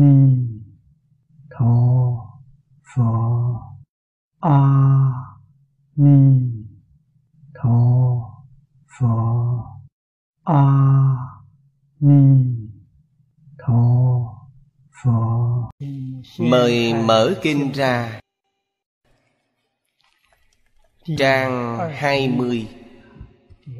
[0.00, 0.14] ni
[1.50, 1.74] tho
[2.90, 3.12] phở
[4.40, 4.58] a
[5.96, 6.18] ni
[7.54, 7.78] tho
[8.98, 9.16] phở
[10.44, 10.62] a
[12.00, 12.20] ni
[13.58, 13.82] tho
[15.02, 15.38] phở
[16.38, 18.20] Mời mở kinh ra.
[21.16, 22.68] Trang 20
[23.66, 23.72] 第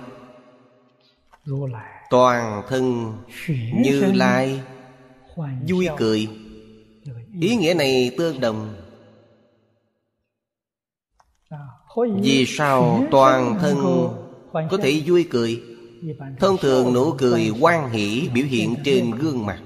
[2.09, 3.13] toàn thân
[3.73, 4.61] như lai
[5.67, 6.27] vui cười.
[7.41, 8.75] ý nghĩa này tương đồng.
[12.21, 13.77] vì sao toàn thân
[14.53, 15.63] có thể vui cười?
[16.39, 19.61] thông thường nụ cười quan hỷ biểu hiện trên gương mặt.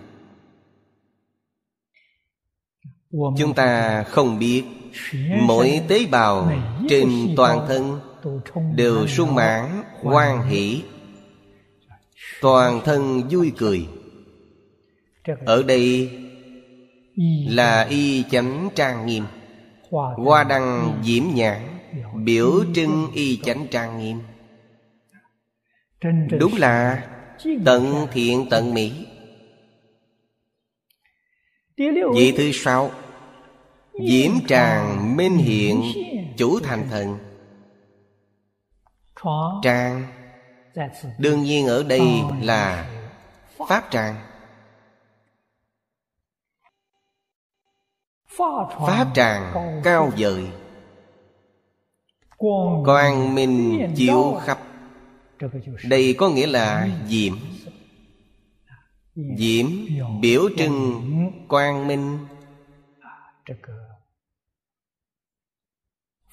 [3.12, 4.64] chúng ta không biết
[5.42, 6.52] mỗi tế bào
[6.90, 8.00] trên toàn thân
[8.76, 10.82] đều sung mãn hoan hỷ.
[12.42, 13.88] Toàn thân vui cười.
[15.46, 16.12] Ở đây
[17.50, 19.24] là y chánh trang nghiêm.
[20.16, 21.62] Hoa đăng diễm nhãn
[22.16, 24.20] biểu trưng y chánh trang nghiêm.
[26.40, 27.04] Đúng là
[27.66, 28.92] tận thiện tận mỹ.
[32.16, 32.92] Vị thứ sáu
[34.00, 35.84] diễm tràng minh hiện,
[36.38, 37.18] chủ thành thần.
[39.64, 40.08] Tràng,
[41.20, 42.02] đương nhiên ở đây
[42.42, 42.90] là
[43.68, 44.16] pháp tràng.
[48.88, 50.48] Pháp tràng cao vời.
[52.86, 54.60] Quang minh chiếu khắp.
[55.90, 57.34] Đây có nghĩa là diễm.
[59.38, 59.68] Diễm
[60.22, 61.02] biểu trưng
[61.48, 62.18] quang minh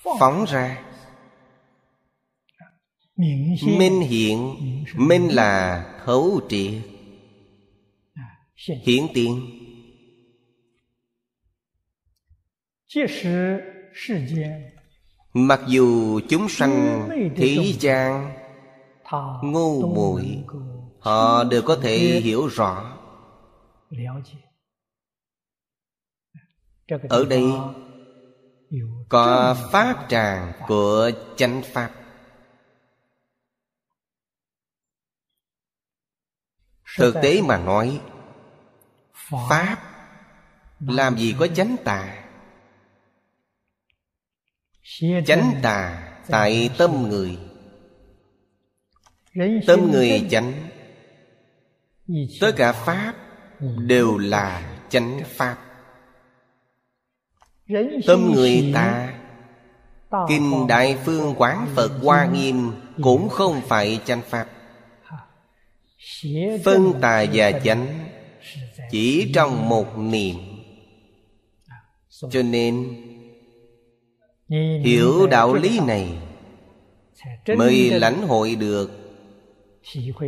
[0.03, 0.83] phóng ra.
[3.79, 4.57] Minh hiện.
[4.97, 6.83] Minh là thấu triệt.
[8.85, 9.51] Hiển tiên.
[15.33, 18.33] Mặc dù chúng sanh thế gian,
[19.43, 20.45] ngu muội,
[21.01, 22.97] họ đều có thể hiểu rõ.
[27.09, 27.45] Ở đây
[29.09, 31.91] có pháp tràng của chánh pháp.
[36.99, 38.01] Thực tế mà nói
[39.49, 39.77] pháp
[40.81, 42.25] làm gì có chánh tà?
[45.27, 47.39] Chánh tà tại tâm người.
[49.67, 50.53] Tâm người chánh.
[52.41, 53.15] tất cả pháp
[53.79, 55.70] đều là chánh pháp
[58.07, 59.15] tâm người ta.
[60.29, 62.73] kinh đại phương quán phật hoa nghiêm
[63.03, 64.47] cũng không phải chánh pháp.
[66.65, 67.87] Phân tà và chánh
[68.91, 70.37] chỉ trong một niệm.
[72.31, 72.97] Cho nên
[74.85, 76.09] hiểu đạo lý này
[77.57, 78.91] mới lãnh hội được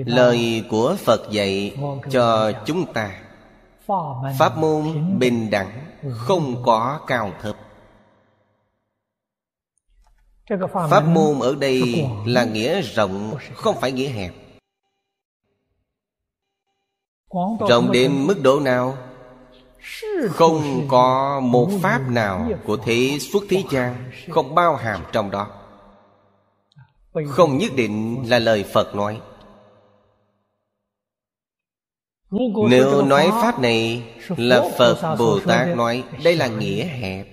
[0.06, 1.77] lời của phật dạy
[2.11, 3.21] cho chúng ta
[4.38, 7.56] pháp môn bình đẳng không có cao thấp.
[10.90, 14.34] Pháp môn ở đây là nghĩa rộng không phải nghĩa hẹp.
[17.69, 18.96] Rộng đến mức độ nào
[20.31, 25.46] không có một pháp nào của thế xuất thế gian không bao hàm trong đó.
[27.28, 29.20] Không nhất định là lời phật nói
[32.70, 34.02] nếu nói pháp này
[34.37, 37.26] là phật bồ tát nói đây là nghĩa hẹp.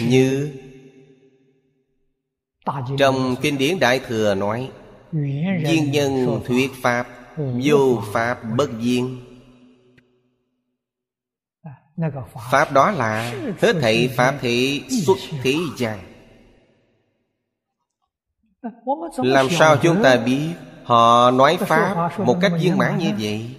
[0.00, 0.52] Như
[2.98, 4.70] trong kinh điển đại thừa nói
[5.12, 9.33] Duyên nhân thuyết pháp Vô pháp bất duyên
[12.50, 15.98] Pháp đó là Hết thảy Pháp thị xuất thế gian.
[19.16, 20.54] Làm sao chúng ta biết
[20.84, 23.50] Họ nói Pháp một cách viên mãn như vậy?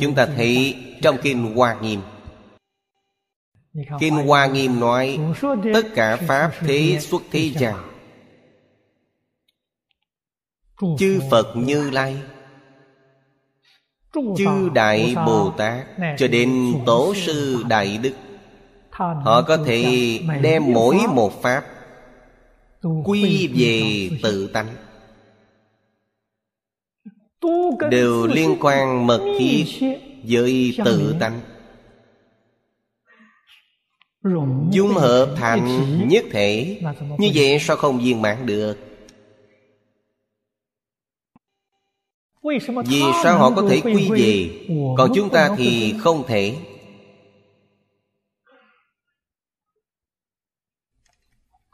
[0.00, 2.00] Chúng ta thấy trong Kinh Hoa Nghiêm.
[4.00, 5.18] Kinh Hoa Nghiêm nói
[5.74, 7.74] Tất cả Pháp thế xuất thế gian.
[10.98, 12.16] Chư Phật Như Lai
[14.36, 15.86] Chư Đại Bồ Tát
[16.18, 18.12] Cho đến Tổ Sư Đại Đức.
[18.98, 21.64] Họ có thể đem mỗi một Pháp
[23.04, 24.66] Quy về tự tánh.
[27.90, 29.64] Đều liên quan mật thiết
[30.28, 31.40] với tự tánh.
[34.70, 35.68] Dung hợp thành
[36.08, 36.80] nhất thể.
[37.18, 38.85] như vậy sao không viên mãn được
[42.86, 44.50] vì sao họ có thể quy về?
[44.98, 46.56] còn chúng ta thì không thể.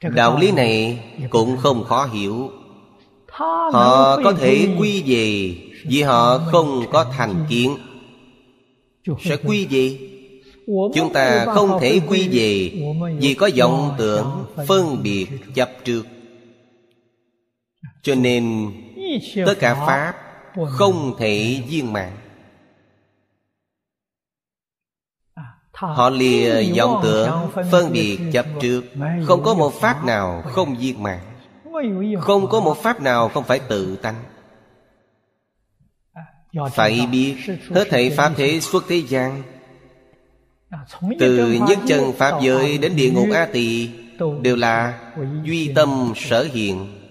[0.02, 2.50] Đạo lý này cũng không khó hiểu.
[3.72, 7.76] Họ có thể quy về vì họ không có thành kiến.
[9.20, 9.98] Sẽ quy về?
[10.94, 12.70] Chúng ta không thể quy về.
[13.20, 16.02] Vì có vọng tưởng phân biệt chấp trước.
[18.02, 18.72] Cho nên
[19.46, 20.31] Tất cả Pháp
[20.68, 22.12] Không thể viên mãn.
[25.72, 28.84] Họ lìa vọng tưởng Phân biệt chấp trước.
[29.26, 31.20] Không có một Pháp nào không viên mãn.
[32.20, 34.22] Không có một Pháp nào không phải tự tánh.
[36.72, 37.36] Phải biết
[37.70, 39.42] Hết thảy Pháp thế xuất thế gian.
[41.18, 43.90] Từ nhất chân Pháp giới đến địa ngục A Tỳ
[44.42, 44.98] Đều là
[45.44, 47.01] duy tâm sở hiện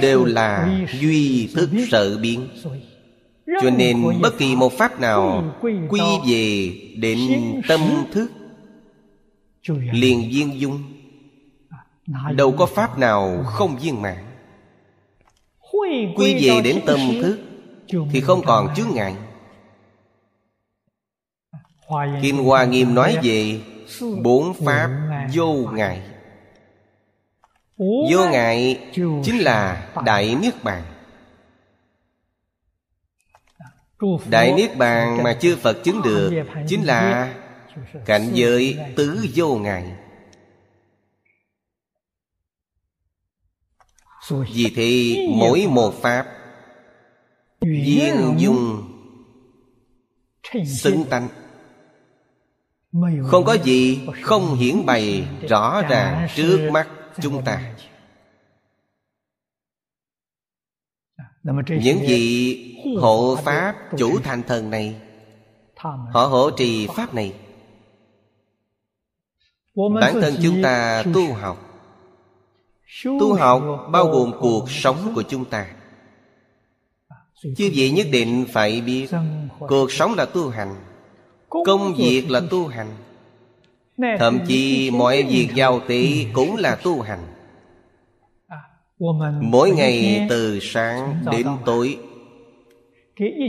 [0.00, 2.48] Đều là duy thức sở biến.
[3.62, 7.18] Cho nên bất kỳ một Pháp nào Quy về đến
[7.68, 7.80] tâm
[8.12, 8.30] thức
[9.92, 10.82] Liền viên dung.
[12.36, 14.24] Đâu có Pháp nào không viên mãn.
[16.16, 17.38] Quy về đến tâm thức
[18.12, 19.14] Thì không còn chướng ngại.
[22.22, 23.60] Kim Hoa Nghiêm nói về
[24.22, 24.90] Bốn Pháp
[25.34, 26.13] vô ngại
[27.78, 30.82] Vô ngại chính là Đại Niết Bàn.
[34.30, 36.32] Đại Niết Bàn mà chư Phật chứng được
[36.68, 37.34] Chính là
[38.06, 39.96] cảnh giới tứ vô ngại.
[44.30, 46.26] Vì thế mỗi một Pháp
[47.60, 48.90] Viên dung
[50.66, 51.28] Xứng tánh.
[53.26, 56.88] Không có gì không hiển bày rõ ràng trước mắt
[57.22, 57.74] chúng ta.
[61.68, 65.00] Những vị hộ pháp chủ thành thần này
[65.84, 67.34] họ hộ trì pháp này.
[70.00, 71.58] Bản thân chúng ta tu học.
[73.04, 75.66] Tu học bao gồm cuộc sống của chúng ta.
[77.56, 79.08] Chứ gì nhất định phải biết
[79.58, 80.76] cuộc sống là tu hành
[81.48, 82.96] Công việc là tu hành
[84.18, 87.26] Thậm chí mọi việc giao tỷ cũng là tu hành.
[89.40, 91.98] Mỗi ngày từ sáng đến tối.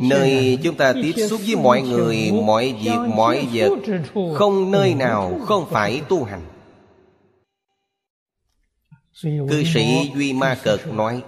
[0.02, 3.70] Nơi chúng ta tiếp xúc với mọi người Mọi việc, mọi vật
[4.34, 6.42] Không nơi nào không phải tu hành.
[9.24, 11.24] Cư sĩ Duy Ma Cật nói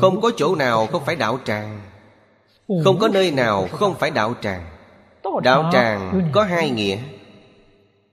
[0.00, 1.80] Không có chỗ nào không phải đạo tràng.
[2.84, 4.66] Không có nơi nào không phải đạo tràng.
[5.42, 6.98] Đạo tràng có hai nghĩa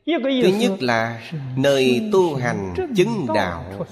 [0.05, 1.21] Thứ nhất là
[1.55, 3.85] nơi tu hành chứng đạo.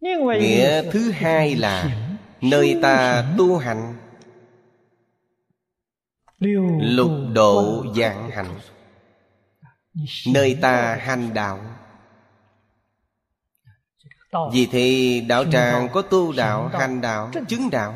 [0.00, 1.96] Nghĩa thứ hai là
[2.40, 3.94] nơi ta tu hành.
[6.80, 8.54] Lục độ dạng hạnh
[10.26, 11.60] Nơi ta hành đạo.
[14.52, 17.94] Vì thì đạo tràng có tu đạo, hành đạo, chứng đạo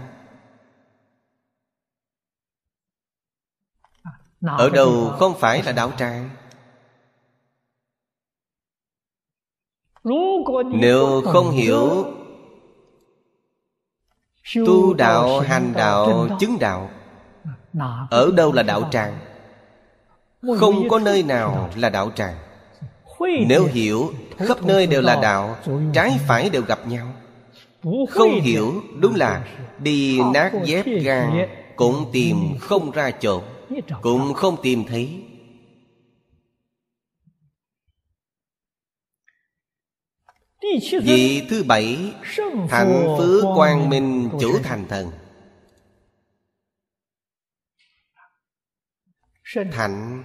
[4.40, 6.30] Ở đâu không phải là đạo tràng?
[10.72, 12.04] Nếu không hiểu
[14.54, 16.90] Tu đạo, hành đạo, chứng đạo.
[18.10, 19.18] Ở đâu là đạo tràng?
[20.58, 22.34] Không có nơi nào là đạo tràng.
[23.48, 25.56] Nếu hiểu Khắp nơi đều là đạo
[25.92, 27.06] Trái phải đều gặp nhau.
[28.10, 29.44] Không hiểu Đúng là
[29.78, 33.42] Đi nát dép gan Cũng tìm không ra chỗ
[34.02, 35.24] cũng không tìm thấy.
[41.02, 42.14] Vị thứ bảy
[42.70, 45.10] Hạnh phước quang minh, chủ thành thần.
[49.72, 50.24] Thạnh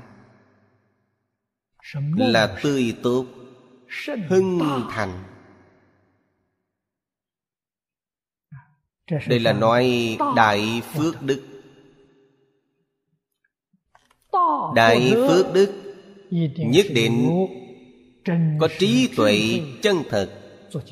[2.17, 3.25] Là tươi tốt,
[4.29, 4.59] Hưng
[4.91, 5.23] thành.
[9.27, 11.52] Đây là nói Đại Phước Đức.
[14.75, 15.83] Đại Phước Đức
[16.57, 17.47] Nhất định
[18.59, 19.39] có trí tuệ
[19.81, 20.29] chân thật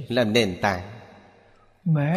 [0.08, 0.82] làm nền tảng.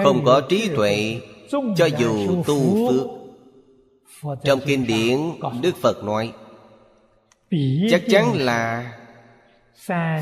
[0.05, 4.37] Không có trí tuệ cho dù tu phước.
[4.45, 5.19] trong kinh điển
[5.63, 6.05] đức phật.
[6.05, 6.33] Nói
[7.91, 8.93] chắc chắn là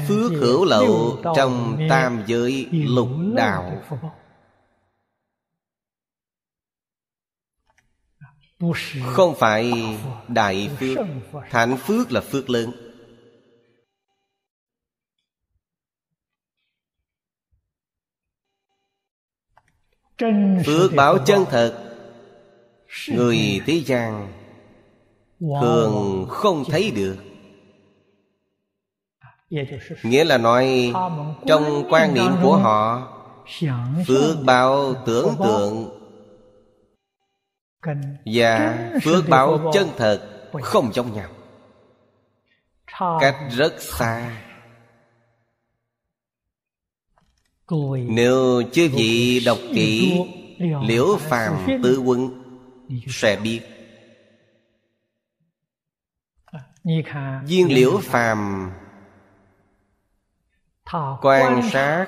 [0.09, 3.73] phước hữu lậu trong tam giới lục đạo
[9.05, 9.73] không phải
[10.29, 10.99] đại phước.
[11.51, 12.71] thạnh phước là phước lớn.
[20.67, 21.89] Phước báo chân thật.
[23.09, 24.33] Người thế gian
[25.41, 27.17] Thường không thấy được.
[30.03, 30.93] Nghĩa là nói
[31.47, 33.09] Trong quan niệm của họ
[34.07, 36.02] Phước báo tưởng tượng
[38.25, 40.29] Và phước báo chân thật
[40.63, 41.31] Không giống nhau.
[43.21, 44.43] Cách rất xa.
[48.09, 50.21] Nếu chư vị đọc kỹ
[50.59, 52.43] Liễu phàm tư quân
[53.09, 53.61] Sẽ biết.
[57.47, 58.71] Viên liễu phàm
[61.23, 62.07] Quan sát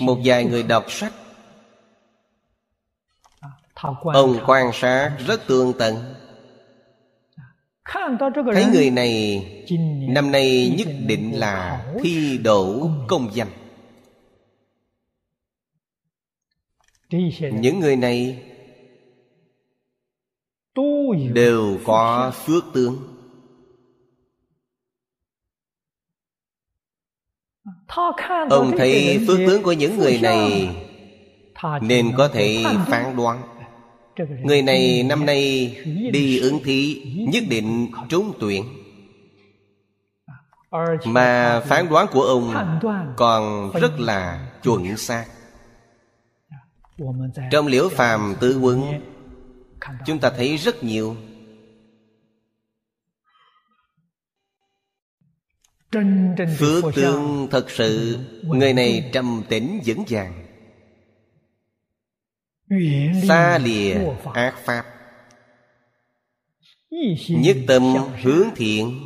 [0.00, 1.12] Một vài người đọc sách
[4.04, 5.94] Ông quan sát rất tường tận.
[8.54, 9.42] Thấy người này
[10.08, 13.48] Năm nay nhất định là thi đỗ công danh.
[17.60, 18.42] những người này
[21.32, 22.98] đều có phước tướng.
[28.50, 30.76] ông thấy phước tướng của những người này
[31.82, 33.55] nên có thể phán đoán
[34.42, 35.76] người này năm nay
[36.12, 38.64] đi ứng thí nhất định trúng tuyển.
[41.04, 42.78] Mà phán đoán của ông
[43.16, 45.26] còn rất là chuẩn xác.
[47.50, 48.82] Trong liễu phàm tư quân
[50.06, 51.16] chúng ta thấy rất nhiều.
[56.58, 60.45] Phước tương thật sự, người này trầm tĩnh vững vàng
[63.28, 63.94] xa lìa
[64.34, 64.84] ác pháp.
[67.28, 67.82] Nhất tâm
[68.22, 69.00] hướng thiện.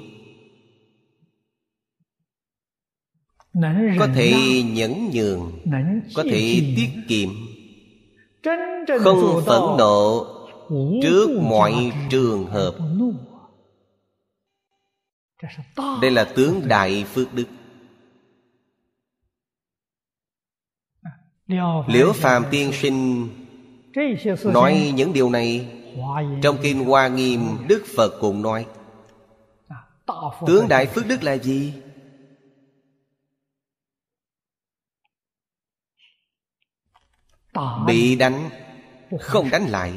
[3.99, 5.61] Có thể nhẫn nhường
[6.15, 7.29] có thể tiết kiệm.
[9.01, 10.27] Không phẫn nộ
[11.03, 12.75] trước mọi trường hợp.
[16.03, 17.47] Đây là tướng đại phước đức.
[21.87, 23.29] Liễu phàm tiên sinh
[24.45, 25.69] nói những điều này
[26.43, 28.67] trong kinh hoa nghiêm đức phật cũng nói.
[30.47, 31.75] tướng đại phước đức là gì?
[37.87, 38.51] Bị đánh
[39.21, 39.93] Không đánh lại.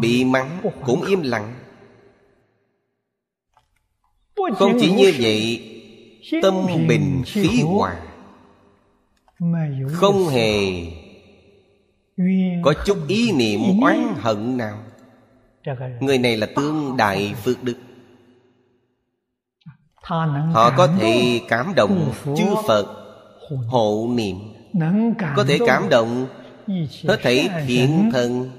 [0.00, 1.54] Bị mắng cũng im lặng.
[4.56, 5.64] Không chỉ như vậy
[6.42, 6.54] Tâm
[6.88, 8.00] bình khí hòa.
[9.92, 10.86] Không hề
[12.62, 14.78] Có chút ý niệm oán hận nào?
[16.00, 17.76] Người này là tương đại phước đức.
[20.52, 22.86] Họ có thể cảm động chư Phật
[23.66, 24.36] Hộ niệm.
[25.36, 26.26] có thể cảm động
[27.08, 28.50] hết thảy thiện thần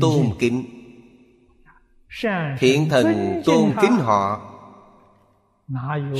[0.00, 0.64] tôn kính.
[2.58, 4.40] Thiện thần tôn kính họ.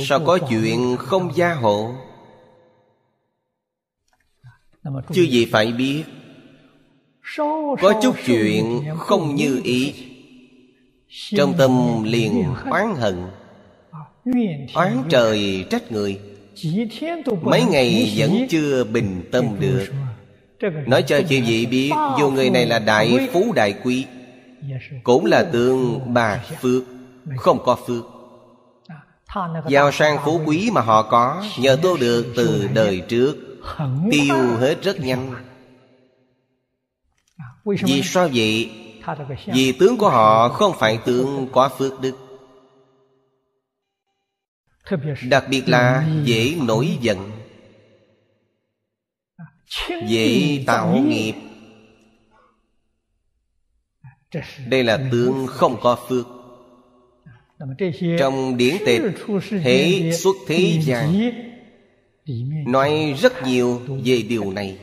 [0.07, 1.95] Sao có chuyện không gia hộ
[5.13, 6.03] chư gì phải biết.
[7.81, 9.93] Có chút chuyện không như ý.
[11.35, 13.15] Trong tâm liền oán hận.
[14.73, 16.19] Oán trời trách người.
[17.41, 19.85] Mấy ngày vẫn chưa bình tâm được.
[20.87, 24.05] nói cho chư vị biết dù người này là đại phú đại quý.
[25.03, 26.83] Cũng là tượng bà phước.
[27.37, 28.03] Không có phước.
[29.67, 33.50] Giàu sang phú quý mà họ có Nhờ tu được từ đời trước
[34.11, 35.33] Tiêu hết rất nhanh.
[37.65, 38.71] Vì sao vậy?
[39.53, 42.15] Vì tướng của họ không phải tướng có phước đức.
[45.29, 47.31] Đặc biệt là dễ nổi giận.
[50.07, 51.33] Dễ tạo nghiệp.
[54.67, 56.27] Đây là tướng không có phước.
[58.19, 59.01] Trong điển tịch
[59.63, 61.31] Thế xuất thế gian
[62.67, 64.79] Nói rất nhiều về điều này.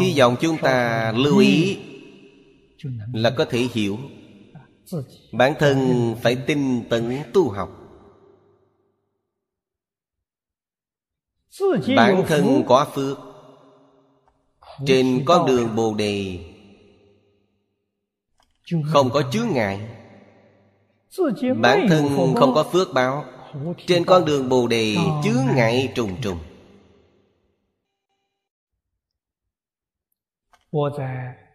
[0.00, 1.78] Hy vọng chúng ta lưu ý
[3.12, 3.98] Là có thể hiểu.
[5.32, 7.70] Bản thân phải tin tấn tu học.
[11.96, 13.18] Bản thân có phước.
[14.86, 16.38] Trên con đường Bồ Đề,
[18.84, 19.97] không có chướng ngại
[21.60, 23.24] bản thân không có phước báo.
[23.86, 26.38] trên con đường bồ đề chướng ngại trùng trùng.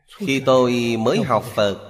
[0.07, 1.89] khi tôi mới học phật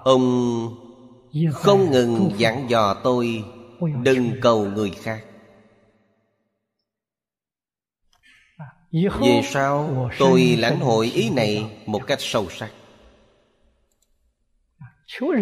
[0.05, 0.69] Ông
[1.53, 3.45] không ngừng dặn dò tôi.
[4.03, 5.25] Đừng cầu người khác.
[8.93, 12.71] Về sau tôi lãnh hội ý này một cách sâu sắc?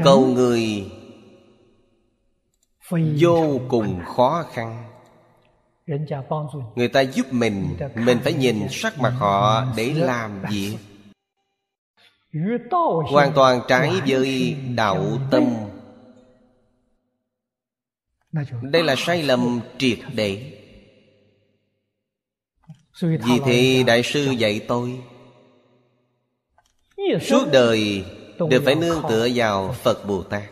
[0.05, 0.91] Cầu người
[3.21, 4.85] vô cùng khó khăn.
[6.75, 10.77] Người ta giúp mình Mình phải nhìn sắc mặt họ để làm việc
[13.11, 15.45] Hoàn toàn trái với đạo tâm.
[18.63, 20.61] Đây là sai lầm triệt để.
[23.01, 25.03] Vì thế, Đại sư dạy tôi,
[27.21, 28.05] Suốt đời
[28.51, 30.43] đều phải nương tựa vào Phật Bồ Tát.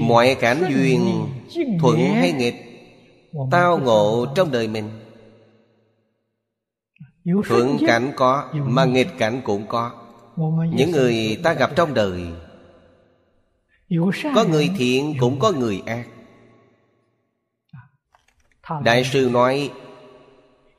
[0.00, 1.26] Mọi cảnh duyên
[1.80, 2.54] thuận hay nghịch,
[3.50, 5.03] Tao ngộ trong đời mình.
[7.24, 9.90] Thuận cảnh có Mà nghịch cảnh cũng có.
[10.72, 12.26] Những người ta gặp trong đời
[14.34, 16.06] Có người thiện cũng có người ác.
[18.84, 19.72] Đại sư nói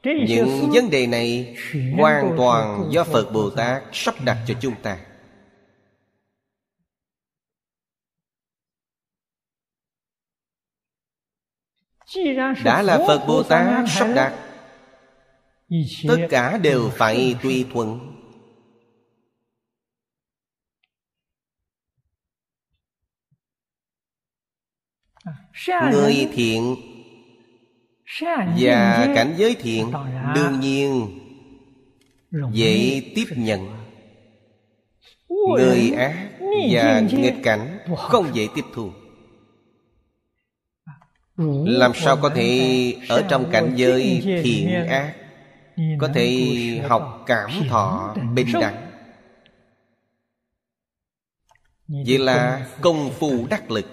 [0.03, 1.57] Những vấn đề này
[1.97, 4.97] Hoàn toàn do Phật Bồ Tát sắp đặt cho chúng ta.
[12.63, 14.44] Đã là Phật Bồ Tát sắp đặt
[16.07, 18.11] Tất cả đều phải tùy thuận.
[25.67, 26.75] À, Người thiện
[28.59, 29.91] Và cảnh giới thiện
[30.35, 31.19] Đương nhiên
[32.51, 33.67] Dễ tiếp nhận.
[35.29, 36.39] Người ác
[36.71, 38.91] và nghịch cảnh Không dễ tiếp thu.
[41.65, 45.24] Làm sao có thể ở trong cảnh giới thiện ác
[45.99, 48.91] có thể học cảm thọ bình đẳng.
[51.87, 53.85] Vậy là công phu đắc lực.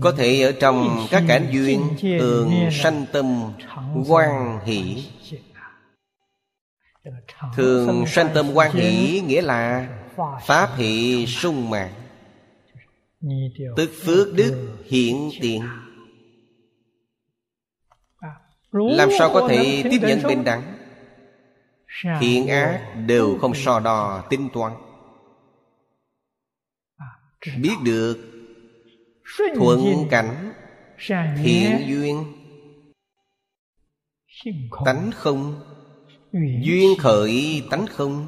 [0.00, 3.52] Có thể ở trong các cảnh duyên thường sanh tâm
[4.08, 5.04] quan hỷ.
[7.56, 9.88] thường sanh tâm quan hỷ nghĩa là
[10.46, 11.90] pháp hỷ sung mãn.
[13.76, 15.62] Tức phước đức hiện tiền
[18.72, 20.62] làm sao có thể tiếp nhận bình đẳng?
[22.20, 24.72] Thiện ác đều không so đo tính toán.
[27.60, 28.18] Biết được
[29.54, 30.52] thuận cảnh
[31.44, 32.24] thiện duyên
[34.84, 35.60] tánh không
[36.64, 38.26] duyên khởi tánh không.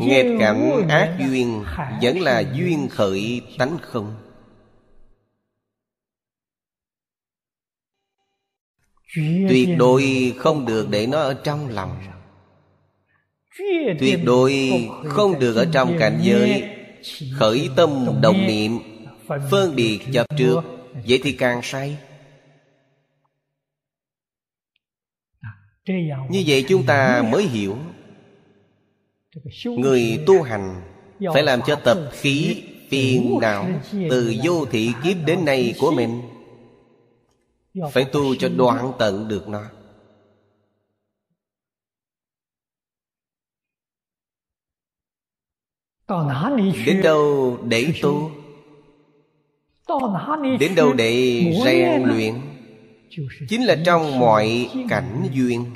[0.00, 1.64] Nghịch cảnh ác duyên
[2.02, 4.25] vẫn là duyên khởi tánh không
[9.48, 11.98] Tuyệt đối không được để nó ở trong lòng.
[13.98, 14.70] Tuyệt đối
[15.08, 16.64] không được ở trong cảnh giới
[17.32, 18.78] Khởi tâm đồng niệm
[19.50, 20.60] Phân biệt chấp trước.
[21.08, 21.96] Vậy thì càng sai
[26.30, 27.76] Như vậy chúng ta mới hiểu.
[29.64, 30.82] Người tu hành
[31.34, 33.68] Phải làm cho tập khí phiền não
[34.10, 36.22] Từ vô thị kiếp đến nay của mình
[37.92, 39.62] Phải tu cho đoạn tận được nó.
[46.86, 48.30] Đến đâu để tu?
[50.60, 52.34] Đến đâu để rèn luyện?
[53.48, 55.74] Chính là trong mọi cảnh duyên.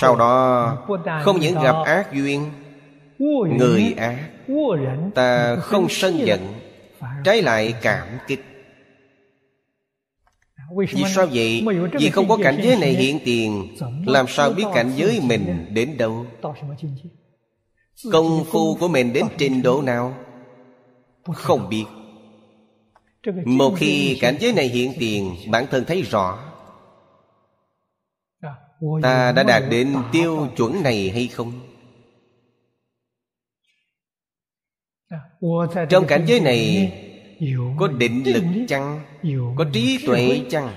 [0.00, 0.76] Sau đó
[1.22, 2.50] Không những gặp ác duyên
[3.58, 4.30] Người ác
[5.14, 6.40] Ta không sân giận
[7.24, 8.47] Trái lại cảm kích
[10.86, 11.64] Vì sao vậy?
[11.98, 15.96] Vì không có cảnh giới này hiện tiền Làm sao biết cảnh giới mình đến
[15.96, 16.26] đâu?
[18.12, 20.16] Công phu của mình đến trình độ nào?
[21.34, 21.84] Không biết.
[23.44, 26.38] Một khi cảnh giới này hiện tiền Bản thân thấy rõ.
[29.02, 31.52] Ta đã đạt đến tiêu chuẩn này hay không?
[35.88, 36.92] Trong cảnh giới này
[37.78, 39.00] Có định lực chăng?
[39.56, 40.74] Có trí tuệ chăng?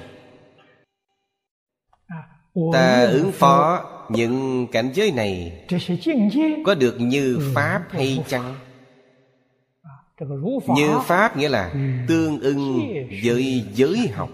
[2.74, 5.66] Ta ứng phó những cảnh giới này.
[6.66, 8.56] Có được như Pháp hay chăng?
[10.76, 11.74] Như Pháp nghĩa là
[12.08, 12.80] Tương ưng
[13.24, 14.30] với giới học.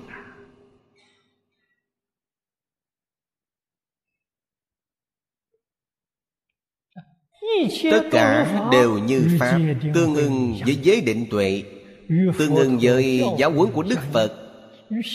[7.92, 9.60] Tất cả đều như Pháp
[9.94, 11.64] Tương ưng với giới định tuệ
[12.10, 14.34] Tương ưng với giáo huấn của Đức Phật.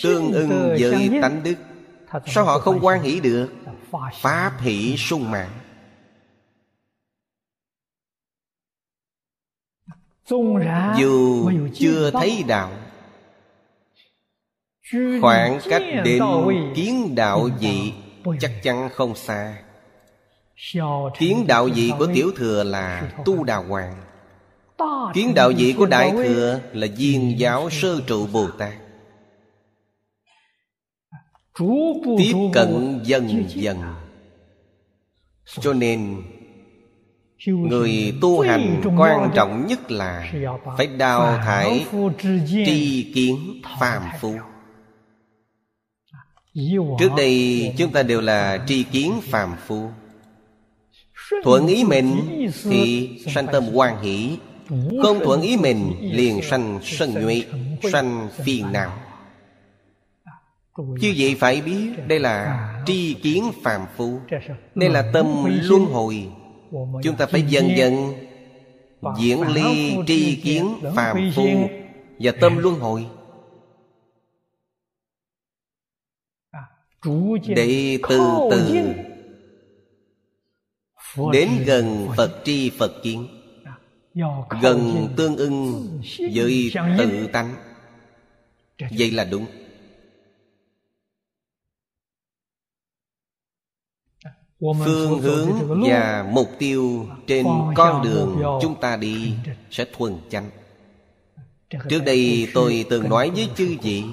[0.03, 1.55] Tương ưng với tánh đức.
[2.27, 3.49] Sao họ không quan hỷ được?
[4.21, 5.49] Pháp hỷ sung mãn.
[10.99, 12.71] Dù chưa thấy đạo
[15.21, 16.23] Khoảng cách đến
[16.75, 17.93] kiến đạo vị
[18.41, 19.63] Chắc chắn không xa.
[21.19, 23.95] Kiến đạo vị của tiểu thừa là tu đà hoàng
[25.15, 28.73] Kiến đạo vị của đại thừa là viên giáo sơ trụ Bồ Tát.
[32.19, 33.79] Tiếp cận dần dần.
[35.61, 36.23] Cho nên,
[37.47, 40.33] Người tu hành quan trọng nhất là
[40.77, 41.87] Phải đào thải
[42.67, 44.35] tri kiến phàm phu.
[46.99, 49.91] Trước đây, chúng ta đều là tri kiến phàm phu.
[51.45, 52.17] Thuận ý mình
[52.63, 54.39] thì sanh tâm quan hỷ
[55.03, 57.43] không thuận ý mình, liền sanh sân nhuệ
[57.93, 58.99] Sanh phiền não.
[60.77, 64.21] Chứ vậy phải biết, Đây là tri kiến phàm phu,
[64.75, 65.27] Đây là tâm
[65.63, 66.29] luân hồi.
[67.03, 68.15] Chúng ta phải dần dần
[69.19, 71.49] Diễn ly tri kiến phàm phu
[72.19, 73.07] Và tâm luân hồi.
[77.47, 78.93] Để từ từ
[81.33, 83.42] Đến gần Phật tri Phật kiến.
[84.63, 85.89] Gần tương ưng
[86.35, 87.55] với tự tánh.
[88.99, 89.47] Vậy là đúng.
[94.61, 95.51] Phương hướng
[95.89, 97.47] và mục tiêu Trên
[97.77, 99.35] con đường chúng ta đi
[99.71, 100.51] Sẽ thuần chánh.
[101.89, 104.05] Trước đây tôi từng nói với chư vị.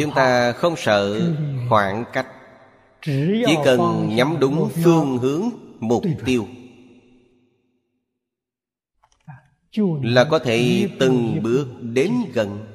[0.00, 1.34] Chúng ta không sợ
[1.68, 2.26] khoảng cách
[3.46, 6.46] Chỉ cần nhắm đúng phương hướng mục tiêu
[10.02, 12.66] Là có thể từng bước đến gần.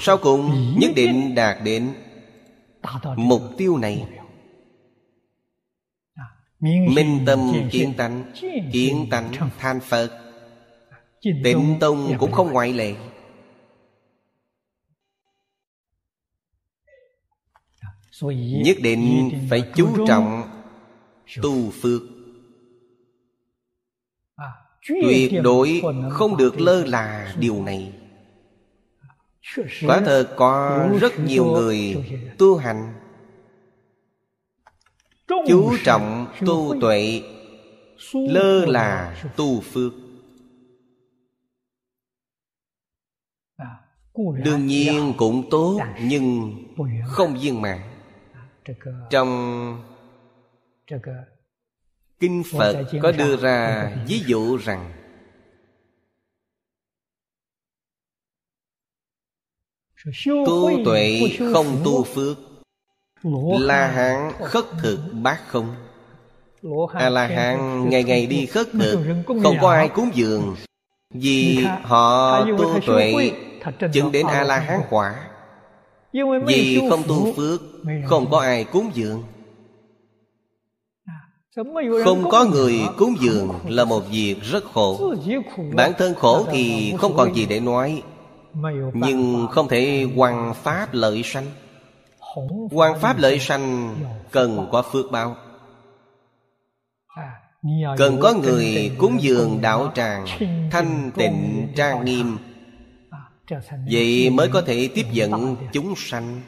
[0.00, 1.88] Sau cùng nhất định đạt đến
[3.16, 4.04] Mục tiêu này.
[6.60, 7.38] Minh tâm
[7.70, 8.32] kiến tánh
[8.72, 10.10] Kiến tánh than Phật.
[11.44, 12.94] Tịnh Tông cũng không ngoại lệ
[18.64, 20.42] Nhất định phải chú trọng
[21.42, 22.02] Tu phước.
[24.88, 27.92] Tuyệt đối không được lơ là điều này.
[29.86, 31.96] Quả thật có rất nhiều người
[32.38, 32.94] tu hành.
[35.48, 37.22] Chú trọng tu tuệ
[38.12, 39.92] Lơ là tu phước.
[44.44, 46.54] Đương nhiên cũng tốt Nhưng
[47.06, 47.91] không viên mãn
[49.10, 49.82] trong
[52.20, 54.92] kinh phật có đưa ra ví dụ rằng
[60.24, 61.20] Tu tuệ
[61.52, 62.38] không tu phước.
[63.60, 65.74] La hán khất thực bát không?
[66.92, 70.56] A la hán ngày ngày đi khất thực Không có ai cúng dường.
[71.10, 73.32] Vì họ tu tuệ
[73.92, 75.31] Chứng đến A la hán quả
[76.46, 77.60] Vì không tu phước.
[78.06, 79.22] Không có ai cúng dường.
[82.04, 85.14] Không có người cúng dường là một việc rất khổ.
[85.74, 88.02] Bản thân khổ thì không còn gì để nói.
[88.94, 91.46] Nhưng không thể hoàn pháp lợi sanh.
[92.70, 93.96] Hoàn pháp lợi sanh
[94.30, 95.36] cần có phước báo
[97.98, 100.26] Cần có người cúng dường đạo tràng
[100.70, 102.36] Thanh tịnh trang nghiêm
[103.92, 106.40] Vậy mới có thể tiếp dẫn chúng sanh.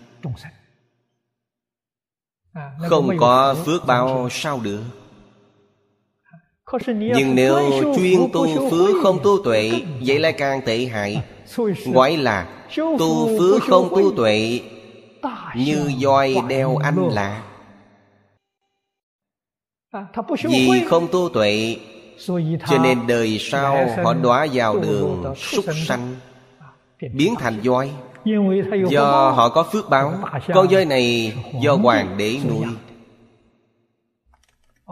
[2.88, 4.82] không có phước báo sao được.
[7.16, 9.70] Nhưng nếu chuyên tu phước không tu tuệ
[10.06, 11.22] Vậy lại càng tệ hại.
[11.92, 12.64] Gọi là
[12.98, 14.60] tu phước không tu tuệ
[15.56, 17.42] Như voi đeo anh lạc
[20.42, 21.76] Vì không tu tuệ
[22.70, 26.14] Cho nên đời sau họ đọa vào đường súc sanh
[27.12, 27.90] Biến thành voi.
[28.88, 30.14] Do họ có phước báo.
[30.54, 32.66] Con voi này do hoàng đế nuôi.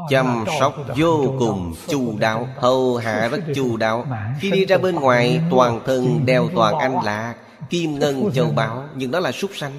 [0.08, 4.06] Chăm sóc vô cùng chu đáo, Hầu hạ rất chu đáo.
[4.40, 7.34] Khi đi ra bên ngoài, Toàn thân đeo toàn anh lạc
[7.70, 9.72] Kim ngân châu báu, Nhưng đó là súc sanh.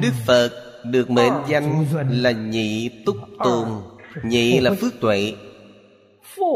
[0.00, 0.50] Đức Phật
[0.84, 3.68] được mệnh danh là nhị túc tôn
[4.22, 5.34] Nhị là phước tuệ.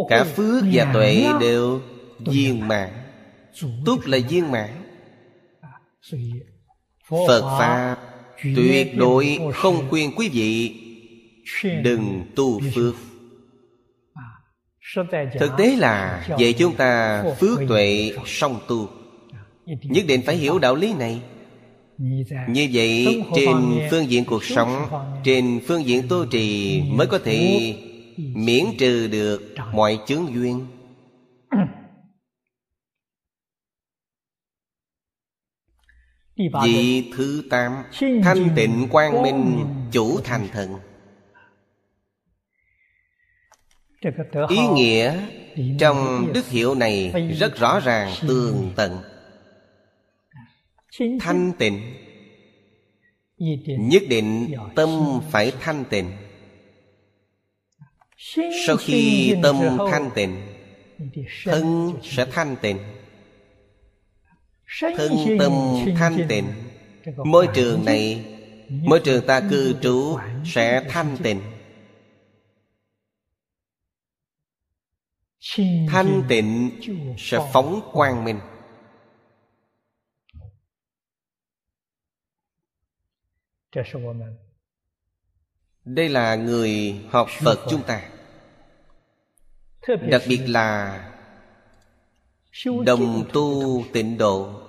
[0.09, 1.81] Cả phước và tuệ đều
[2.19, 2.89] viên mãn.
[3.87, 4.71] Túc là viên mãn.
[7.09, 7.97] Phật Pháp
[8.57, 10.81] Tuyệt đối không khuyên quý vị
[11.83, 12.95] Đừng tu phước.
[15.39, 18.89] Thực tế là Vậy chúng ta phước tuệ song tu.
[19.67, 21.21] Nhất định phải hiểu đạo lý này.
[22.49, 23.57] Như vậy trên
[23.91, 24.87] phương diện cuộc sống
[25.25, 27.75] Trên phương diện tu trì Mới có thể
[28.17, 30.67] miễn trừ được mọi chướng duyên.
[36.65, 37.73] Vị thứ tám
[38.23, 40.79] Thanh tịnh quang minh Chủ thành thần.
[44.49, 45.27] Ý nghĩa
[45.79, 49.03] trong đức hiệu này rất rõ ràng, tường tận.
[51.21, 51.95] Thanh tịnh.
[53.79, 56.11] Nhất định tâm phải thanh tịnh.
[58.67, 59.57] Sau khi tâm
[59.91, 60.43] thanh tịnh,
[61.45, 62.79] Thân sẽ thanh tịnh.
[64.81, 65.53] Thân tâm
[65.99, 66.47] thanh tịnh,
[67.25, 68.25] môi trường này,
[68.69, 71.41] môi trường ta cư trú sẽ thanh tịnh.
[75.89, 76.71] Thanh tịnh
[77.19, 78.41] sẽ phóng quang minh
[85.85, 88.14] đây là người học phật chúng ta
[90.11, 91.01] đặc biệt là
[92.87, 94.61] đồng tu tịnh độ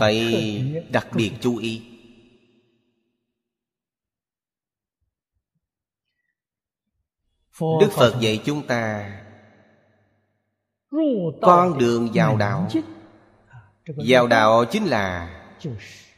[0.00, 0.24] phải
[0.90, 1.82] đặc biệt chú ý.
[7.60, 9.14] Đức phật dạy chúng ta
[11.40, 12.68] con đường vào đạo.
[14.08, 15.34] Vào đạo chính là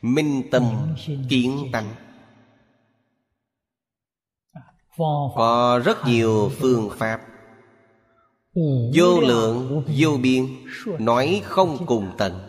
[0.02, 0.94] minh tâm
[1.28, 2.09] kiến tánh
[5.36, 7.20] có rất nhiều phương pháp.
[8.94, 10.46] Vô lượng vô biên
[10.98, 12.40] nói không cùng tận.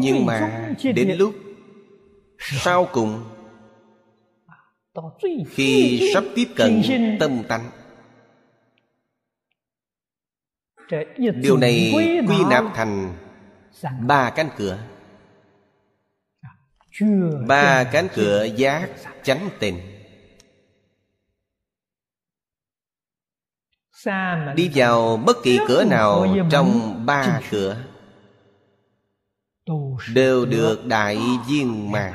[0.00, 1.34] Nhưng mà đến lúc
[2.38, 3.24] sau cùng
[5.50, 6.82] khi sắp tiếp cận
[7.20, 7.70] tâm tánh.
[11.16, 11.92] Điều này
[12.28, 13.14] quy nạp thành
[14.06, 14.78] ba cánh cửa
[17.46, 18.88] ba cánh cửa giác
[19.22, 19.80] chánh tịnh
[24.54, 27.76] đi vào bất kỳ cửa nào trong ba cửa
[30.14, 32.12] đều được đại viên mãn.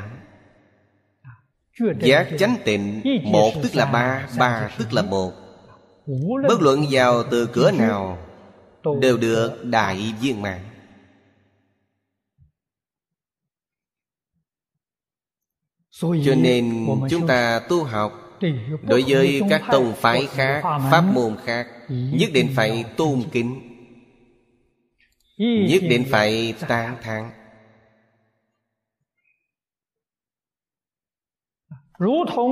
[1.99, 5.31] giác chánh tịnh một tức là ba ba tức là một.
[6.47, 8.17] Bất luận vào từ cửa nào
[9.01, 10.59] đều được đại viên mãn
[16.01, 18.39] cho nên chúng ta tu học
[18.81, 23.61] đối với các tông phái khác pháp môn khác nhất định phải tôn kính.
[25.37, 27.31] nhất định phải tán thán.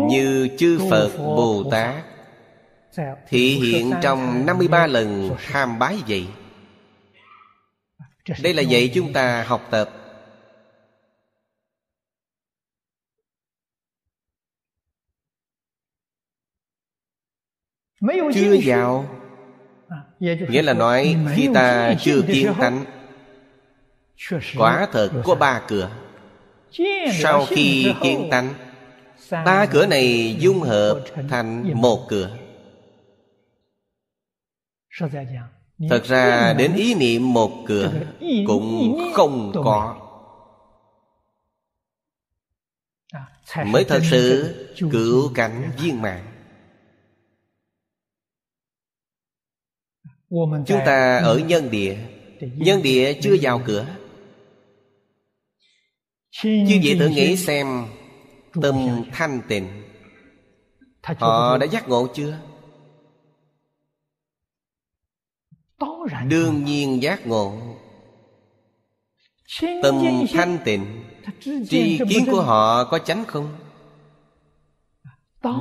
[0.10, 1.96] Như chư phật bồ tát
[3.30, 6.28] Thị hiện trong 53 lần tham bái vậy.
[8.44, 10.05] Đây là dạy chúng ta học tập
[18.34, 19.06] Chưa vào
[20.20, 22.86] Nghĩa là nói khi ta chưa kiến tánh.
[24.58, 25.92] Quả thật có ba cửa.
[27.14, 28.54] Sau khi kiến tánh
[29.32, 32.38] Ba cửa này dung hợp thành một cửa.
[35.90, 37.92] Thật ra đến ý niệm một cửa
[38.48, 39.96] Cũng không có.
[43.66, 44.56] Mới thật sự
[44.92, 46.35] cửu cảnh viên mạng
[50.66, 51.98] Chúng ta ở nhân địa
[52.40, 53.86] Nhân địa chưa vào cửa
[56.44, 57.86] Như vậy tự nghĩ xem,
[58.62, 59.68] Tâm thanh tịnh,
[61.04, 62.40] Họ đã giác ngộ chưa?
[66.28, 67.78] Đương nhiên giác ngộ
[69.62, 69.96] Tâm
[70.34, 71.04] thanh tịnh,
[71.70, 73.56] Tri kiến của họ có chánh không?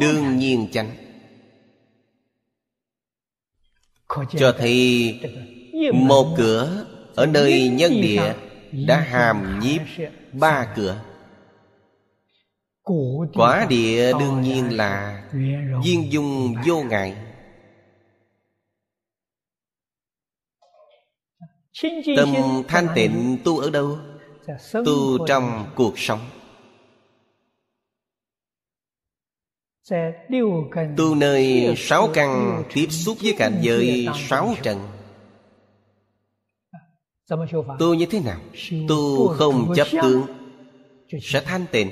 [0.01, 1.14] Đương nhiên chánh
[4.39, 5.21] cho thấy
[5.95, 8.35] Một cửa Ở nơi nhân địa
[8.87, 9.81] Đã hàm nhiếp
[10.33, 11.01] ba cửa.
[13.35, 15.25] Quả địa đương nhiên là
[15.85, 17.17] Viên dung vô ngại.
[22.17, 22.29] Tâm
[22.69, 23.99] thanh tịnh tu ở đâu?
[24.73, 26.21] Tu trong cuộc sống
[30.97, 34.79] Tu nơi sáu căn tiếp xúc với cảnh giới sáu trần.
[37.79, 38.41] Tu như thế nào?
[38.89, 40.27] Tu không chấp tướng.
[41.23, 41.91] Sẽ thanh tịnh.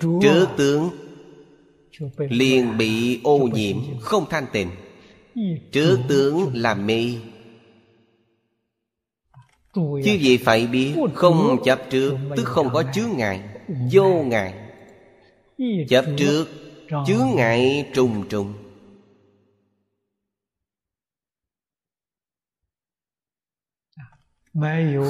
[0.00, 0.90] Trước tướng
[2.18, 4.70] liền bị ô nhiễm Không thanh tịnh.
[5.72, 7.14] Trước tướng là mê
[9.74, 13.40] Chứ gì phải biết Không chấp trước Tức không có chướng ngại
[13.92, 14.54] Vô ngại.
[15.88, 16.46] Chấp trước
[17.06, 18.54] Chướng ngại trùng trùng.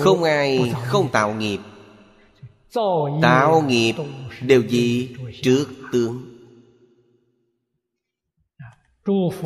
[0.02, 1.58] Không ai không tạo nghiệp.
[3.22, 3.94] Tạo nghiệp
[4.42, 6.24] đều gì trước tướng.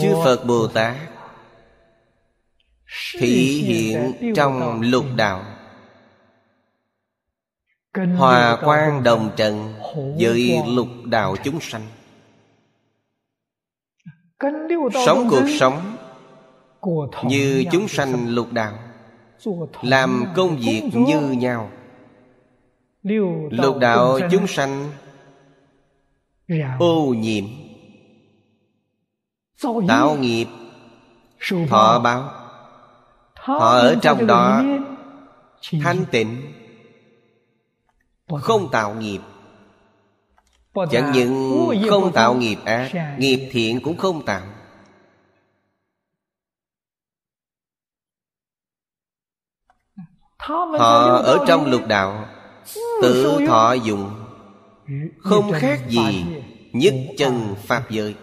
[0.00, 0.96] Chư Phật Bồ Tát
[3.18, 5.44] Thị hiện trong lục đạo.
[8.16, 9.74] Hòa quan đồng trần
[10.20, 11.86] Với lục đạo chúng sanh.
[15.06, 15.96] Sống cuộc sống
[17.24, 18.78] Như chúng sanh lục đạo.
[19.82, 21.70] Làm công việc như nhau.
[23.50, 24.90] Lục đạo chúng sanh
[26.78, 27.44] Ô nhiễm.
[29.88, 30.46] Tạo nghiệp.
[31.68, 32.37] Thọ báo
[33.48, 34.64] Họ ở trong đó
[35.82, 36.52] Thanh tịnh
[38.40, 39.20] Không tạo nghiệp.
[40.90, 44.42] Chẳng những không tạo nghiệp ác Nghiệp thiện cũng không tạo.
[50.38, 52.28] Họ ở trong lục đạo
[53.02, 54.24] Tự thọ dụng.
[55.18, 56.24] Không khác gì
[56.72, 58.14] Nhất chân Pháp giới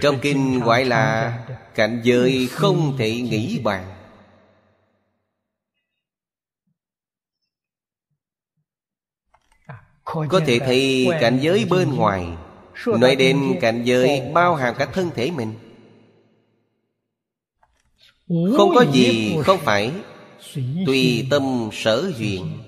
[0.00, 1.38] Trong kinh gọi là
[1.74, 3.90] Cảnh giới không thể nghĩ bàn.
[10.04, 12.26] Có thể thấy cảnh giới bên ngoài,
[12.86, 15.54] Nói đến cảnh giới bao hàm cả thân thể mình.
[18.28, 19.92] Không có gì không phải,
[20.86, 22.58] Tùy tâm sở duyên.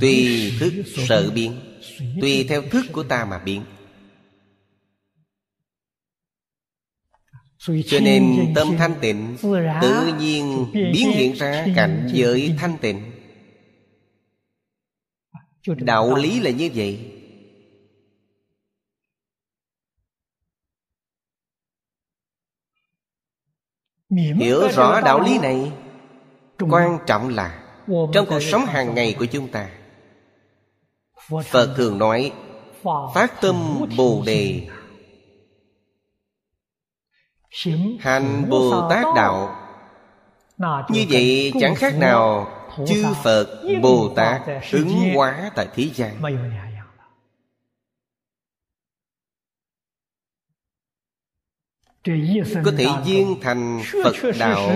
[0.00, 0.72] Tùy thức
[1.08, 1.75] sở biến.
[2.20, 3.64] Tùy theo thức của ta mà biến.
[7.86, 9.36] Cho nên tâm thanh tịnh
[9.82, 13.12] Tự nhiên biến hiện ra cảnh giới thanh tịnh.
[15.78, 17.12] Đạo lý là như vậy.
[24.38, 25.72] Hiểu rõ đạo lý này
[26.58, 29.70] Quan trọng là Trong cuộc sống hàng ngày của chúng ta
[31.28, 32.32] Phật thường nói
[33.14, 34.68] Phát tâm Bồ Đề.
[38.00, 39.62] Hành Bồ Tát Đạo.
[40.90, 42.52] Như vậy chẳng khác nào
[42.86, 46.22] Chư Phật Bồ Tát ứng hóa tại thế gian.
[52.64, 54.70] Có thể viên thành Phật Đạo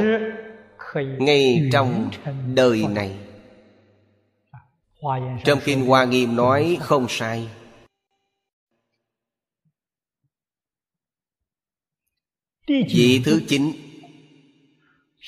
[1.18, 2.10] ngay trong
[2.54, 3.29] đời này
[5.44, 7.48] trong kinh hoa nghiêm nói không sai.
[12.68, 13.72] Vị thứ chín,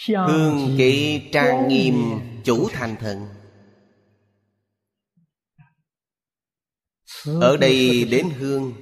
[0.08, 1.94] hương kỵ trang nghiêm
[2.44, 3.28] chủ thành thần.
[7.40, 8.72] Ở đây đến hương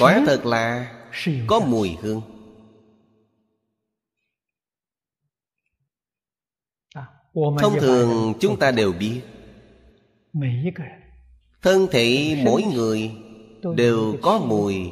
[0.00, 0.94] quả thật là
[1.46, 2.35] có mùi hương.
[7.36, 9.20] Thông thường chúng ta đều biết.
[11.62, 13.10] Thân thể mỗi người
[13.76, 14.90] đều có mùi.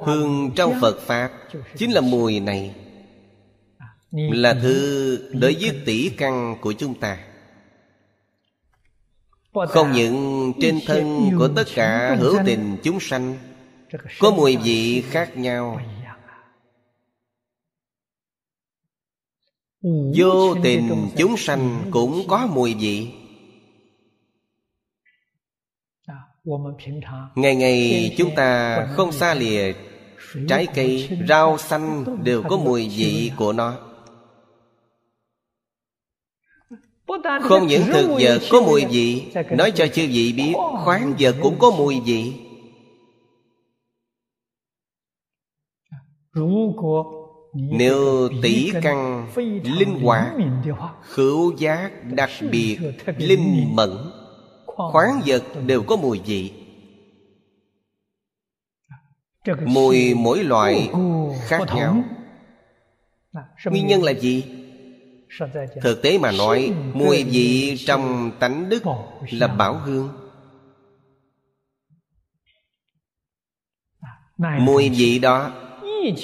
[0.00, 1.30] Hương trong phật pháp
[1.76, 2.74] chính là mùi này.
[4.12, 7.18] Là thứ đối với tỷ căn của chúng ta.
[9.52, 13.36] Không những trên thân của tất cả hữu tình chúng sanh
[14.20, 15.80] có mùi vị khác nhau
[20.16, 23.08] vô tình chúng sanh cũng có mùi vị.
[27.34, 29.72] Ngày ngày chúng ta không xa lìa
[30.48, 33.78] trái cây rau xanh đều có mùi vị của nó.
[37.42, 40.54] Không những thực vật có mùi vị nói cho chư vị biết
[40.84, 42.32] khoáng vật cũng có mùi vị
[47.54, 49.28] nếu tỷ căn
[49.64, 50.34] linh hoạt
[51.02, 52.78] khứu giác đặc biệt
[53.18, 53.90] linh mẫn
[54.66, 56.52] khoáng vật đều có mùi vị.
[59.66, 60.90] Mùi mỗi loại
[61.40, 62.04] khác nhau.
[63.64, 64.44] Nguyên nhân là gì?
[65.82, 68.82] Thực tế mà nói mùi vị trong tánh đức
[69.30, 70.08] là bảo hương.
[74.38, 75.59] Mùi vị đó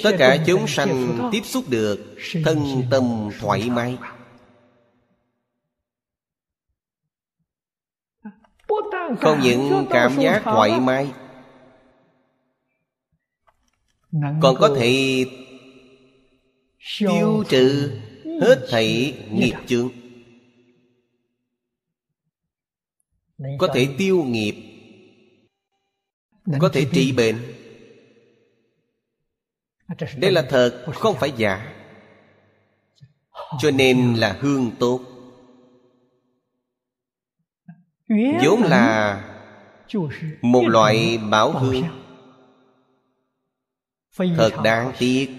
[0.03, 2.15] tất cả chúng sanh tiếp xúc được
[2.45, 3.97] thân tâm thoải mái.
[9.21, 11.11] Không những cảm giác thoải mái,
[14.41, 15.25] còn có thể
[16.99, 17.99] tiêu trừ
[18.41, 19.89] hết thảy nghiệp chướng.
[23.59, 24.55] Có thể tiêu nghiệp,
[26.59, 27.56] có thể trị bệnh
[30.17, 31.73] đây là thật không phải giả.
[33.59, 34.99] Cho nên là hương tốt.
[38.43, 39.23] Vốn là
[40.41, 41.83] một loại bảo hương.
[44.17, 45.29] thật đáng tiếc.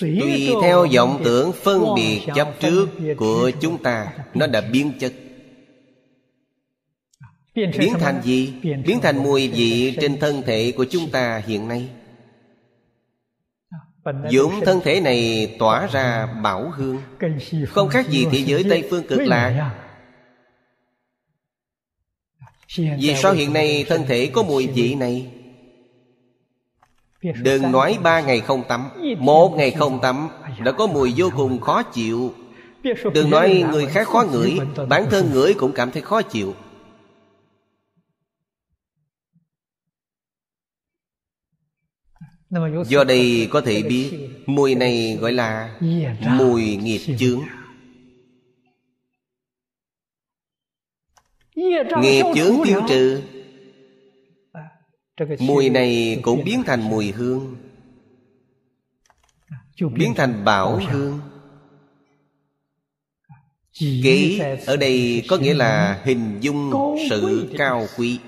[0.00, 5.12] tùy theo vọng tưởng phân biệt chấp trước của chúng ta nó đã biến chất.
[7.54, 8.54] Biến thành gì?
[8.62, 11.88] biến thành mùi vị trên thân thể của chúng ta hiện nay
[14.30, 16.98] Dũng thân thể này tỏa ra bảo hương.
[17.68, 19.70] Không khác gì thế giới Tây Phương cực lạc.
[22.76, 25.30] Vì sao hiện nay thân thể có mùi vị này?
[27.42, 28.88] Đừng nói ba ngày không tắm
[29.18, 30.28] Một ngày không tắm
[30.64, 32.34] Đã có mùi vô cùng khó chịu.
[33.14, 36.54] Đừng nói người khác khó ngửi Bản thân ngửi cũng cảm thấy khó chịu
[42.86, 45.78] Do đây có thể biết Mùi này gọi là
[46.38, 47.40] Mùi nghiệp chướng.
[52.02, 53.22] Nghiệp chướng tiêu trừ.
[55.38, 57.56] Mùi này cũng biến thành mùi hương.
[59.94, 61.20] Biến thành bảo hương.
[63.80, 66.72] Kỹ ở đây có nghĩa là hình dung
[67.10, 68.18] sự cao quý.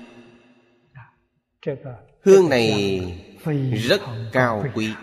[2.21, 3.01] Hương này
[3.71, 4.93] rất cao quý.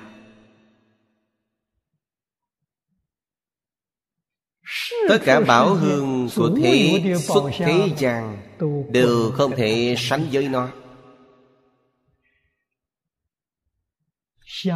[5.09, 8.43] Tất cả bảo hương của thế xuất thế gian
[8.91, 10.71] đều không thể sánh với nó.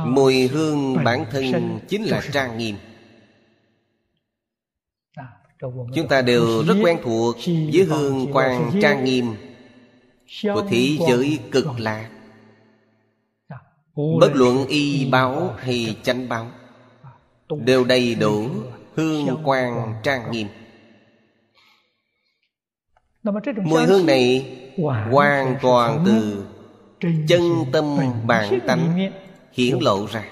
[0.07, 2.77] Mùi hương bản thân chính là trang nghiêm.
[5.95, 9.35] Chúng ta đều rất quen thuộc với hương quang trang nghiêm
[10.43, 12.14] của thế giới cực lạc
[13.97, 16.47] Bất luận y báo hay chánh báo,
[17.49, 18.49] Đều đầy đủ
[18.95, 20.49] hương quang trang nghiêm.
[23.65, 24.57] Mùi hương này
[25.11, 26.45] hoàn toàn từ
[27.29, 27.43] chân
[27.73, 29.11] tâm bản tánh
[29.53, 30.25] hiển lộ ra.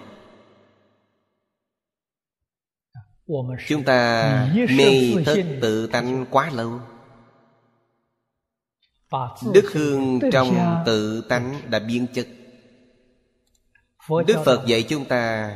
[3.69, 6.81] Chúng ta mê thất tự tánh quá lâu.
[9.55, 12.27] Đức hương trong tự tánh đã biến chất
[14.27, 15.53] đức phật dạy chúng ta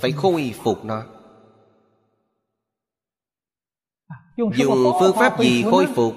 [0.00, 1.02] phải khôi phục nó.
[4.36, 6.14] Dùng phương pháp gì khôi phục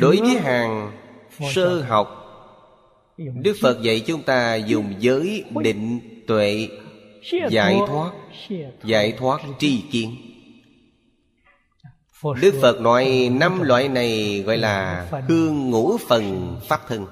[0.00, 0.92] đối với hàng
[1.54, 2.20] sơ học
[3.16, 6.68] đức phật dạy chúng ta dùng giới định tuệ
[7.50, 8.12] giải thoát
[8.84, 10.16] giải thoát tri kiến.
[12.40, 17.06] Đức phật nói năm loại này gọi là hương ngũ phần pháp thân.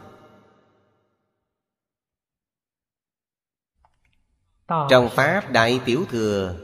[4.91, 6.59] Trong pháp đại tiểu thừa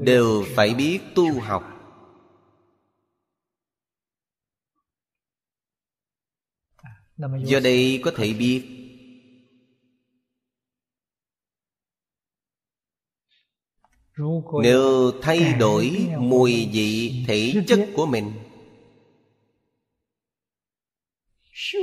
[0.00, 1.62] đều phải biết tu học.
[7.44, 8.76] Do đây có thể biết.
[14.62, 18.32] Nếu thay đổi mùi vị thể chất của mình.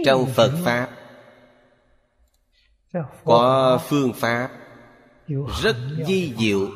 [0.05, 0.97] Trong phật pháp
[3.23, 4.66] có phương pháp
[5.61, 5.75] rất
[6.07, 6.69] di diệu.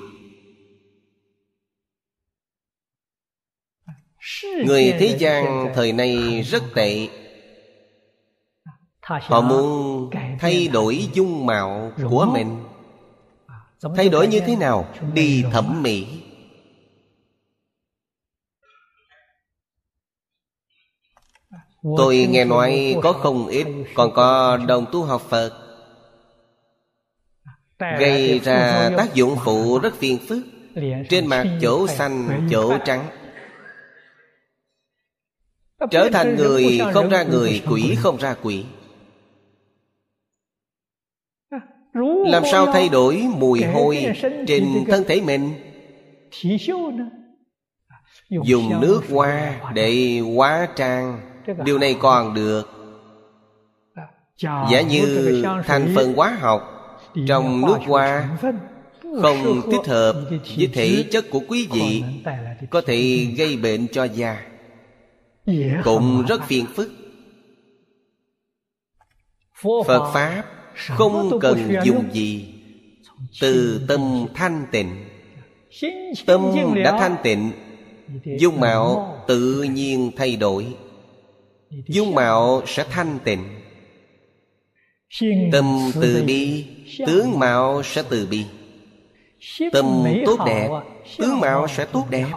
[4.65, 7.07] Người thế gian thời nay rất tệ.
[9.01, 12.63] Họ muốn thay đổi dung mạo của mình.
[13.95, 14.93] Thay đổi như thế nào?
[15.13, 16.07] đi thẩm mỹ.
[21.97, 25.70] Tôi nghe nói có không ít còn có đồng tu học phật
[27.99, 30.43] gây ra tác dụng phụ rất phiền phức.
[31.09, 33.05] Trên mặt chỗ xanh chỗ trắng.
[35.91, 38.65] Trở thành người không ra người quỷ không ra quỷ.
[42.25, 44.05] Làm sao thay đổi mùi hôi
[44.47, 45.53] trên thân thể mình?
[48.29, 51.19] Dùng nước hoa để hóa trang.
[51.65, 52.69] Điều này còn được.
[54.71, 56.80] Giả như thành phần hóa học
[57.27, 58.37] trong nước hoa
[59.21, 60.15] không thích hợp
[60.57, 62.03] với thể chất của quý vị
[62.69, 64.41] có thể gây bệnh cho da
[65.83, 66.91] cũng rất phiền phức.
[69.87, 70.43] Phật pháp
[70.75, 72.53] không cần dùng gì.
[73.41, 74.95] Từ tâm thanh tịnh.
[76.25, 76.41] tâm
[76.83, 77.51] đã thanh tịnh.
[78.39, 80.67] Dung mạo tự nhiên thay đổi.
[81.87, 83.43] Dung mạo sẽ thanh tịnh.
[85.51, 86.65] Tâm từ bi
[86.97, 88.45] tướng mạo sẽ từ bi.
[89.71, 90.69] Tâm tốt đẹp
[91.17, 92.27] tướng mạo sẽ tốt đẹp.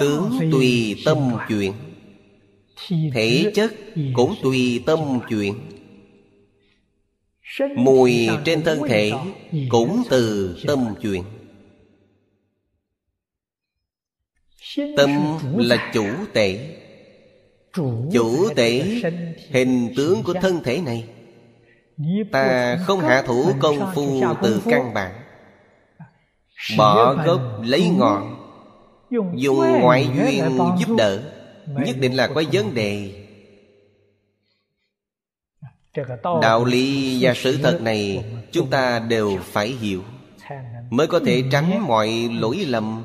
[0.00, 1.72] tướng tùy tâm chuyển
[3.14, 3.74] thể chất
[4.14, 4.98] cũng tùy tâm
[5.28, 5.54] chuyển
[7.76, 9.12] mùi trên thân thể
[9.68, 11.22] cũng từ tâm chuyển
[14.96, 15.10] tâm
[15.56, 16.76] là chủ tể.
[18.12, 19.00] Chủ tể
[19.50, 21.04] hình tướng của thân thể này
[22.32, 25.12] ta không hạ thủ công phu từ căn bản.
[26.78, 28.36] Bỏ gốc lấy ngọn
[29.34, 31.20] dùng ngoại duyên giúp đỡ.
[31.66, 33.24] Nhất định là có vấn đề.
[36.42, 40.02] Đạo lý và sự thật này chúng ta đều phải hiểu.
[40.90, 43.04] Mới có thể tránh mọi lỗi lầm.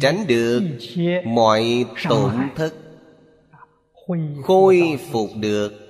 [0.00, 0.62] Tránh được
[1.24, 2.74] mọi tổn thất.
[4.42, 5.83] khôi phục được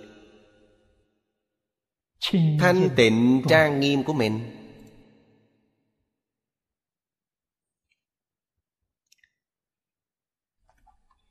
[2.33, 4.41] thanh tịnh trang nghiêm của mình.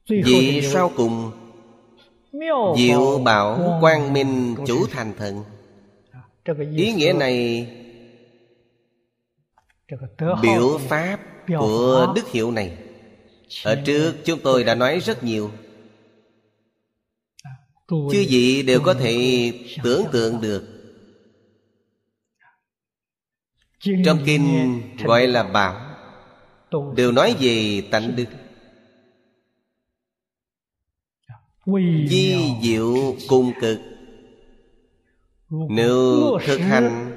[0.09, 1.31] Vì sau cùng
[2.77, 5.43] Diệu bảo quang minh chủ thành thần.
[6.75, 7.67] Ý nghĩa này
[10.41, 12.77] Biểu pháp của đức hiệu này.
[13.63, 15.51] Ở trước chúng tôi đã nói rất nhiều.
[17.89, 19.51] Chư vị đều có thể
[19.83, 20.72] tưởng tượng được
[24.05, 25.89] Trong kinh gọi là bảo
[26.95, 28.25] Đều nói về tánh đức.
[32.07, 33.79] Di diệu cung cực.
[35.49, 37.15] Nếu thực hành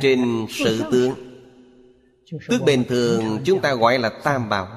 [0.00, 1.14] Trên sự tướng
[2.48, 4.68] Tức bình thường chúng ta gọi là tam bảo.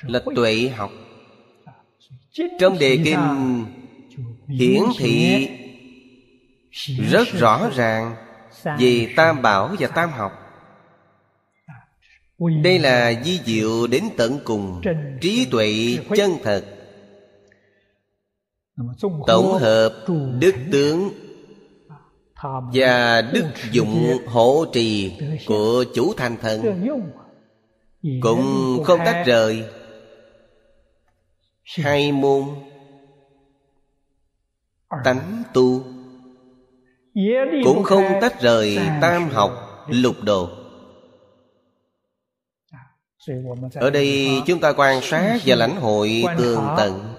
[0.03, 0.91] là tuệ học.
[2.59, 3.19] trong đề kinh
[4.59, 5.49] hiển thị
[7.11, 8.17] rất rõ ràng
[8.79, 10.33] về tam bảo và tam học.
[12.63, 14.81] Đây là di diệu đến tận cùng
[15.21, 16.65] trí tuệ chân thật.
[19.27, 20.05] Tổng hợp
[20.41, 21.11] đức tướng
[22.75, 25.13] và đức dụng hộ trì
[25.47, 26.87] của chủ thành thần
[28.21, 29.65] cũng không tách rời.
[31.77, 32.43] Hai môn
[35.05, 35.85] tánh tu.
[37.65, 39.51] Cũng không tách rời tam học
[39.89, 40.49] lục độ
[43.75, 47.15] ở đây chúng ta quan sát và lãnh hội tường tận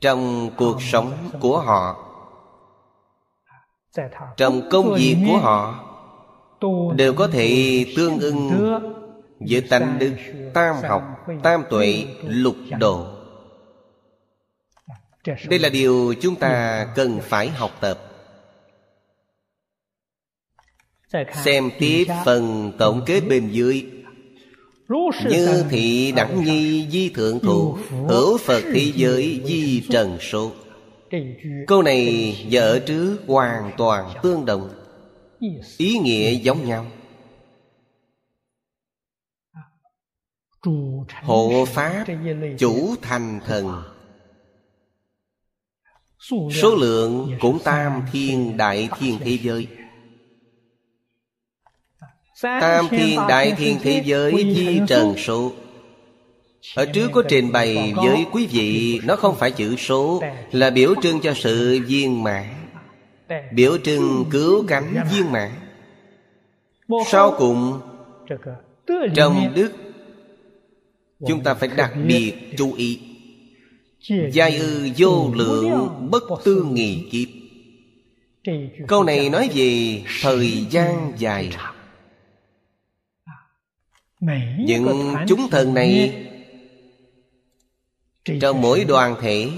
[0.00, 2.04] trong cuộc sống của họ.
[4.36, 5.84] Trong công việc của họ,
[6.96, 8.50] đều có thể tương ưng
[9.40, 10.12] với tánh đức
[10.54, 11.02] tam học,
[11.42, 13.06] tam tuệ lục độ
[15.48, 17.98] đây là điều chúng ta cần phải học tập.
[21.44, 23.86] Xem tiếp phần tổng kết bên dưới.
[25.30, 30.52] Như thị đẳng nhi di thượng thụ Hữu Phật thế giới di trần số.
[31.66, 34.70] Câu này ở trước hoàn toàn tương đồng.
[35.78, 36.86] Ý nghĩa giống nhau.
[41.22, 42.04] Hộ Pháp
[42.58, 43.82] chủ thành thần
[46.52, 49.66] Số lượng cũng tam thiên đại thiên thế giới.
[52.42, 55.52] Tam thiên đại thiên thế giới di trần số.
[56.74, 60.94] Ở trước có trình bày với quý vị, Nó không phải chữ số, Là biểu
[61.02, 62.46] trưng cho sự viên mãn.
[63.52, 65.50] Biểu trưng cứu cánh viên mãn.
[67.06, 67.80] Sau cùng
[69.14, 69.72] Trong đức,
[71.28, 73.07] Chúng ta phải đặc biệt chú ý.
[74.32, 77.28] Giai ư vô lượng bất tư nghị kiếp.
[78.88, 81.50] Câu này nói về thời gian dài.
[84.58, 86.24] những chúng thần này
[88.40, 89.50] trong mỗi đoàn thể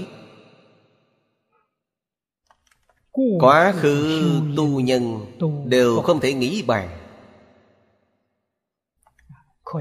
[3.39, 4.21] quá khứ
[4.57, 5.25] tu nhân
[5.65, 6.89] đều không thể nghĩ bàn.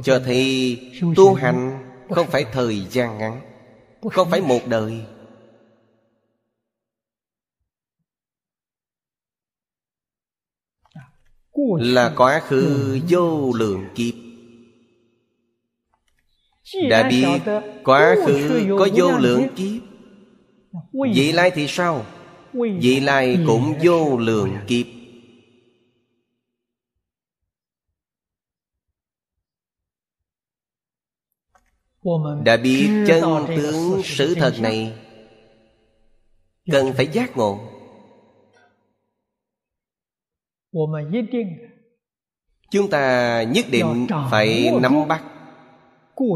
[0.02, 0.78] Cho thấy
[1.16, 3.49] tu hành không phải thời gian ngắn
[4.03, 5.05] không phải một đời?
[11.78, 14.14] Là quá khứ vô lượng kiếp.
[16.90, 17.40] Đã biết
[17.84, 19.82] quá khứ có vô lượng kiếp.
[21.14, 22.07] Vị lai thì sao?
[22.53, 24.86] Vị lai cũng vô lượng kiếp
[32.44, 33.22] Đã biết chân
[33.57, 34.98] tướng sự thật này.
[36.70, 37.61] Cần phải giác ngộ.
[42.70, 45.24] Chúng ta nhất định phải nắm bắt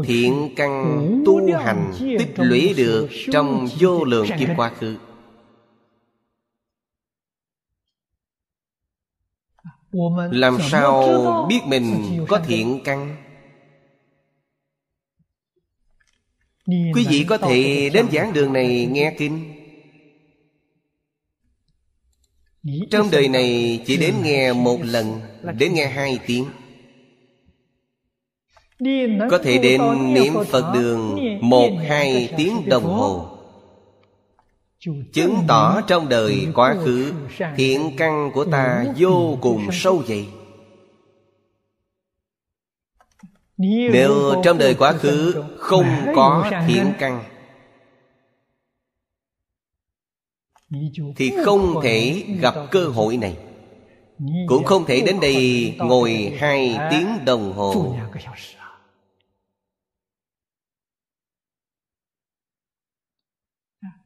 [0.07, 4.97] thiện căn tu hành tích lũy được trong vô lượng kiếp quá khứ.
[10.31, 11.03] Làm sao
[11.49, 11.85] biết mình
[12.27, 13.24] có thiện căn
[16.67, 19.51] quý vị có thể đến giảng đường này nghe kinh.
[22.91, 25.21] Trong đời này chỉ đến nghe một lần
[25.57, 26.45] đến nghe hai tiếng.
[29.29, 29.81] Có thể đến
[30.13, 33.31] niệm phật đường một hai tiếng đồng hồ.
[35.13, 37.13] Chứng tỏ trong đời quá khứ
[37.55, 40.25] thiện căn của ta vô cùng sâu dày
[43.57, 45.85] nếu trong đời quá khứ không
[46.15, 47.23] có thiện căn
[51.15, 53.37] thì không thể gặp cơ hội này.
[54.47, 57.95] Cũng không thể đến đây ngồi hai tiếng đồng hồ.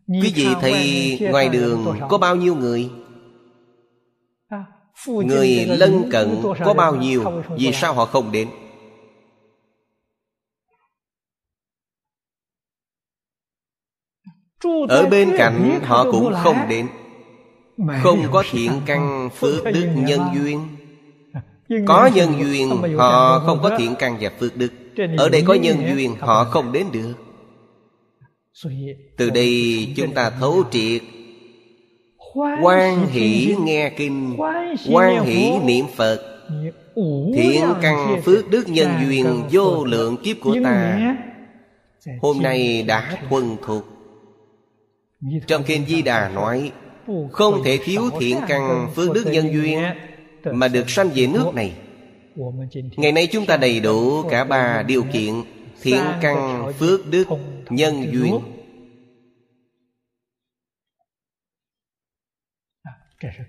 [0.07, 2.89] Quý vị thấy ngoài đường có bao nhiêu người?
[5.07, 8.49] Người lân cận có bao nhiêu Vì sao họ không đến
[14.89, 16.87] Ở bên cạnh họ cũng không đến.
[18.01, 20.67] Không có thiện căn phước đức nhân duyên.
[21.87, 24.71] Có nhân duyên họ không có thiện căn và phước đức.
[25.17, 27.13] Ở đây có nhân duyên họ không đến được.
[29.17, 31.01] Từ đây chúng ta thấu triệt.
[32.61, 34.37] Quan hỷ nghe kinh.
[34.91, 36.19] Quan hỷ niệm phật.
[37.35, 40.99] Thiện căn phước đức nhân duyên vô lượng kiếp của ta.
[42.21, 43.98] Hôm nay đã thuần thục
[45.47, 46.71] trong kinh di đà nói,
[47.31, 49.79] Không thể thiếu thiện căn phước đức nhân duyên
[50.43, 51.73] Mà được sanh về nước này.
[52.97, 55.33] Ngày nay chúng ta đầy đủ cả ba điều kiện
[55.81, 57.25] Thiện căn phước đức
[57.69, 58.39] nhân duyên.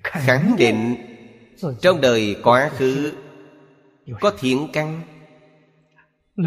[0.02, 0.96] Khẳng định,
[1.80, 3.12] Trong đời quá khứ
[4.20, 5.02] Có thiện căn,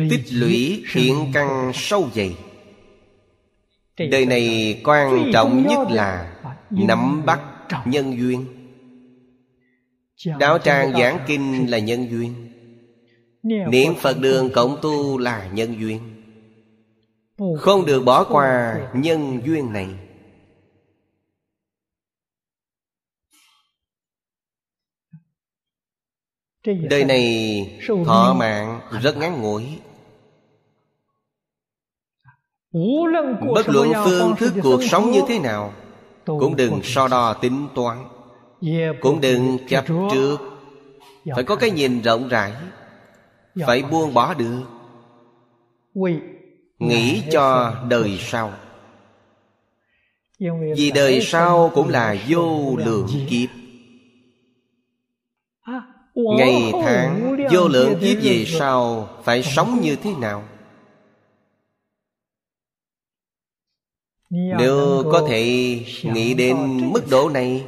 [0.09, 2.35] Tích lũy thiện căn sâu dày.
[3.97, 6.33] Đời này quan trọng nhất là
[6.69, 7.41] Nắm bắt
[7.85, 8.45] nhân duyên.
[10.39, 12.49] Đạo tràng giảng kinh là nhân duyên.
[13.43, 15.99] Niệm Phật đường cộng tu là nhân duyên.
[17.57, 19.87] Không được bỏ qua nhân duyên này.
[26.89, 29.63] Đời này thọ mạng rất ngắn ngủi
[33.53, 35.73] Bất luận phương thức cuộc sống như thế nào
[36.25, 37.97] Cũng đừng so đo tính toán.
[39.01, 40.37] Cũng đừng chấp trước.
[41.35, 42.51] Phải có cái nhìn rộng rãi.
[43.67, 44.63] Phải buông bỏ được.
[46.79, 48.51] Nghĩ cho đời sau.
[50.75, 53.49] Vì đời sau cũng là vô lượng kiếp.
[56.15, 60.43] Ngày tháng vô lượng kiếp về sau Phải sống như thế nào
[64.33, 65.43] Nếu có thể
[66.03, 66.57] nghĩ đến
[66.91, 67.65] mức độ này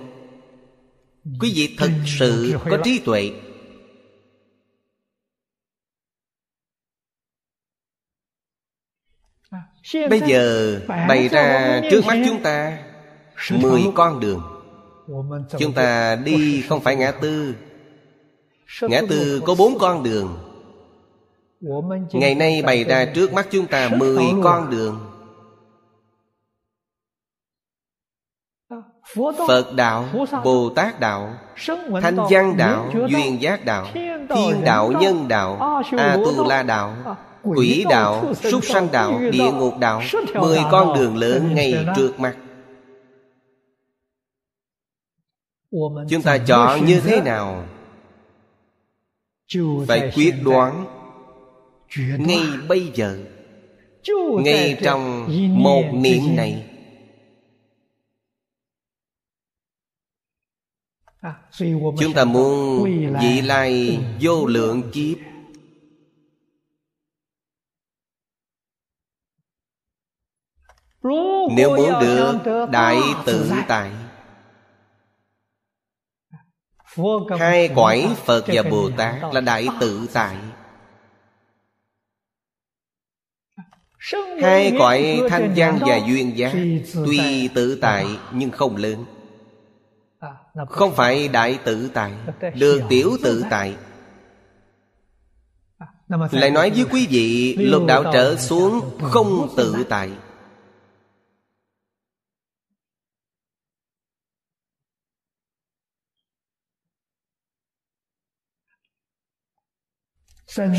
[1.39, 3.31] Quý vị thật sự có trí tuệ.
[10.09, 12.83] Bây giờ bày ra trước mắt chúng ta
[13.61, 14.41] Mười con đường.
[15.59, 17.55] Chúng ta đi không phải ngã tư.
[18.81, 20.37] Ngã tư có bốn con đường.
[22.11, 25.14] Ngày nay bày ra trước mắt chúng ta mười con đường
[29.47, 30.05] Phật đạo,
[30.43, 31.33] Bồ Tát đạo
[32.01, 33.87] Thanh văn đạo, Duyên giác đạo
[34.29, 40.01] Thiên đạo, Nhân đạo A-tu-la đạo Quỷ đạo, súc sanh đạo, địa ngục đạo
[40.41, 42.35] Mười con đường lớn ngay trước mặt.
[46.09, 47.63] Chúng ta chọn như thế nào?
[49.87, 50.85] Phải quyết đoán
[52.17, 53.17] Ngay bây giờ
[54.43, 55.27] Ngay trong
[55.63, 56.74] một niệm này
[61.99, 62.83] Chúng ta muốn
[63.21, 65.17] vị lai vô lượng kiếp.
[71.55, 72.37] Nếu muốn được
[72.71, 73.91] đại tự tại.
[77.39, 80.37] Hai quải Phật và Bồ Tát là đại tự tại.
[84.41, 86.53] Hai cõi thanh văn và duyên giác
[86.93, 89.05] Tuy tự tại nhưng không lớn
[90.69, 92.13] không phải đại tự tại
[92.55, 93.75] Được tiểu tự tại.
[96.31, 100.11] Lại nói với quý vị, Lục đạo trở xuống không tự tại.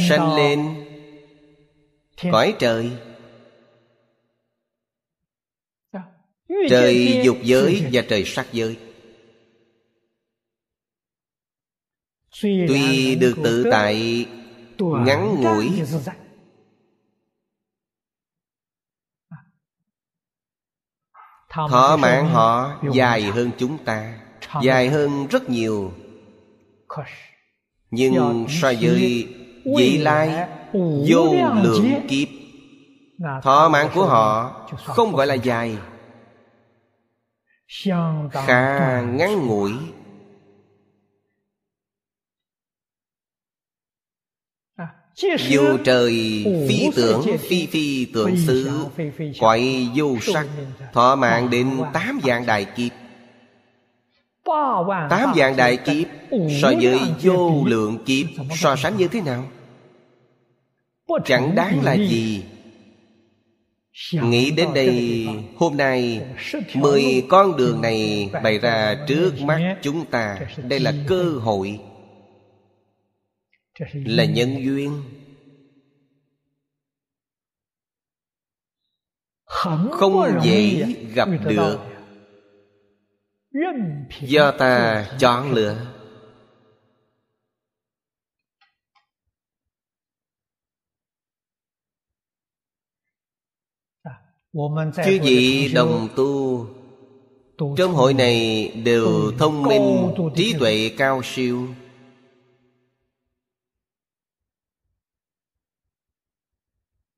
[0.08, 0.86] Sanh lên,
[2.32, 2.90] Cõi trời.
[6.68, 8.85] Trời dục giới và trời sắc giới.
[12.42, 14.26] Tuy được tự tại
[14.78, 15.82] ngắn ngủi.
[21.50, 24.18] Thọ mạng họ dài hơn chúng ta
[24.62, 25.92] Dài hơn rất nhiều.
[27.90, 29.28] Nhưng so với
[29.76, 30.48] vị lai
[31.08, 32.28] Vô lượng kiếp
[33.42, 35.78] Thọ mạng của họ Không gọi là dài.
[38.32, 39.72] Khá ngắn ngủi
[45.48, 48.70] Dù trời phi tưởng phi phi tượng xứ
[49.40, 50.46] Quậy vô sắc
[50.92, 52.92] Thọ mạng đến tám dạng đại kiếp.
[55.10, 56.06] Tám dạng đại kiếp
[56.62, 59.48] So với vô lượng kiếp So sánh như thế nào?
[61.24, 62.42] Chẳng đáng là gì.
[64.12, 66.20] Nghĩ đến đây Hôm nay
[66.74, 70.38] Mười con đường này bày ra trước mắt chúng ta.
[70.68, 71.80] Đây là cơ hội
[73.92, 75.02] là nhân duyên.
[79.44, 80.82] Không dễ
[81.14, 81.78] gặp được.
[84.20, 85.92] do ta chọn lựa.
[95.06, 96.66] Chư vị đồng tu?
[97.76, 101.68] Trong hội này đều thông minh Trí tuệ cao siêu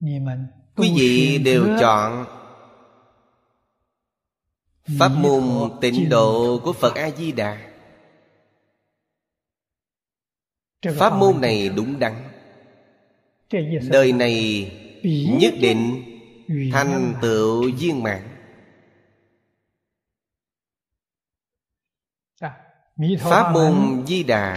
[0.00, 2.24] Quý vị đều chọn
[4.98, 5.42] Pháp môn
[5.80, 7.58] tịnh độ của Phật A-di-đà.
[10.98, 12.14] Pháp môn này đúng đắn.
[13.90, 14.70] Đời này
[15.40, 16.02] nhất định
[16.72, 18.22] thành tựu viên mãn.
[23.20, 24.56] Pháp môn Di Đà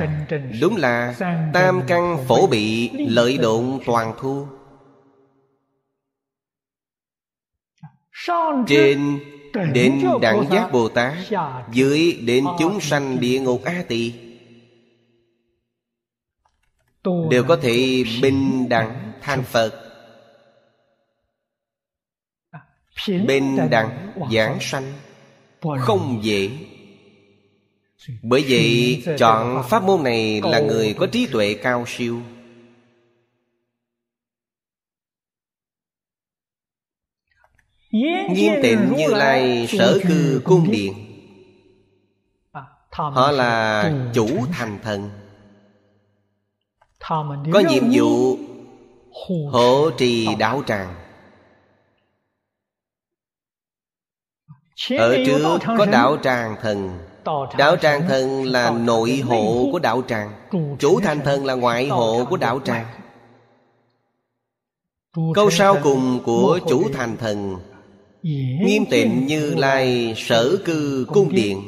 [0.62, 1.16] Đúng là
[1.54, 4.48] Tam căn phổ bị Lợi độn toàn thu
[8.68, 9.20] Trên
[9.74, 11.14] đến Đẳng Giác Bồ Tát
[11.72, 14.14] Dưới đến chúng sanh địa ngục A Tỳ.
[17.30, 19.88] Đều có thể bình đẳng thành Phật.
[23.08, 24.94] Bình đẳng giảng sanh
[25.80, 26.50] Không dễ.
[28.22, 32.22] Bởi vậy chọn pháp môn này là người có trí tuệ cao siêu
[37.92, 40.94] Nghiêm tịnh như lai sở cư cung điện.
[42.92, 45.10] Họ là chủ thành thần.
[47.54, 48.38] Có nhiệm vụ
[49.52, 50.96] hộ trì đạo tràng.
[54.98, 57.00] Ở trước có đạo tràng thần.
[57.58, 60.32] Đạo tràng thần là nội hộ của đạo tràng.
[60.80, 62.86] Chủ thành thần là ngoại hộ của đạo tràng.
[65.34, 67.58] Câu sau cùng của chủ thành thần
[68.24, 71.62] Nghiêm tịnh như lai sở cư cung điện.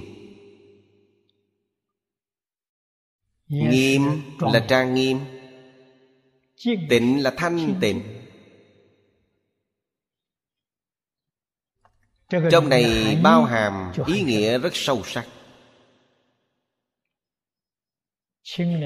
[3.48, 4.02] Nghiêm
[4.40, 5.20] là trang nghiêm.
[6.90, 8.04] Tịnh là thanh tịnh.
[12.52, 15.28] Trong này bao hàm ý nghĩa rất sâu sắc.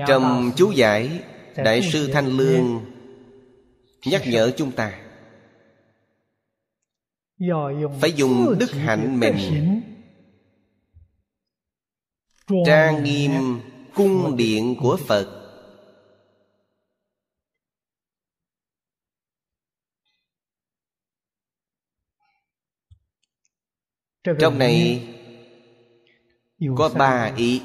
[0.07, 1.24] Trong chú giải
[1.55, 2.86] Đại sư Thanh Lương
[4.05, 5.06] Nhắc nhở chúng ta
[8.01, 9.81] Phải dùng đức hạnh mình.
[12.65, 13.31] Trang nghiêm
[13.95, 15.43] cung điện của Phật.
[24.39, 25.07] Trong này
[26.77, 27.61] Có ba ý.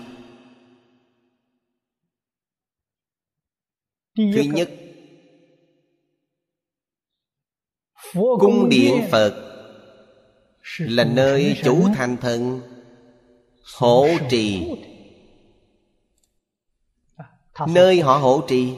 [4.16, 4.70] Thứ nhất
[8.14, 9.08] Cung điện.
[9.10, 9.51] Phật
[10.78, 12.60] Là nơi chủ thành thần.
[13.74, 14.66] Hộ trì.
[17.68, 18.74] Nơi họ hộ trì.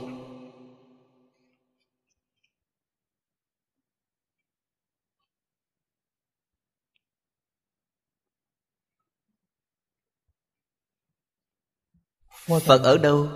[12.46, 13.28] Phật ở đâu?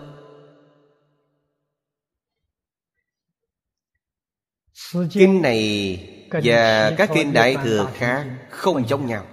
[5.12, 9.24] Kinh này và các kinh đại thừa khác không giống nhau.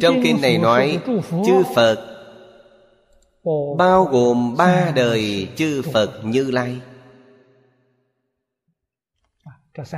[0.00, 1.00] Trong kinh này nói
[1.46, 2.14] Chư Phật
[3.78, 6.80] Bao gồm ba đời chư Phật Như Lai.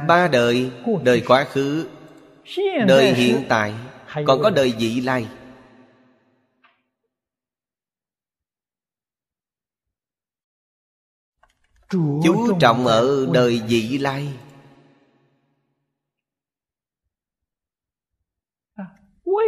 [0.08, 0.70] Ba đời
[1.02, 1.86] Đời quá khứ
[2.86, 3.74] Đời hiện tại
[4.26, 5.26] Còn có đời vị lai
[11.90, 14.28] chú trọng ở đời vị lai.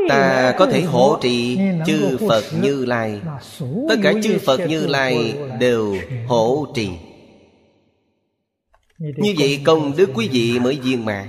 [0.09, 3.21] Ta có thể hộ trì chư phật như lai.
[3.89, 6.91] Tất cả chư phật như lai đều hộ trì.
[8.99, 11.29] Như vậy công đức quý vị mới viên mãn.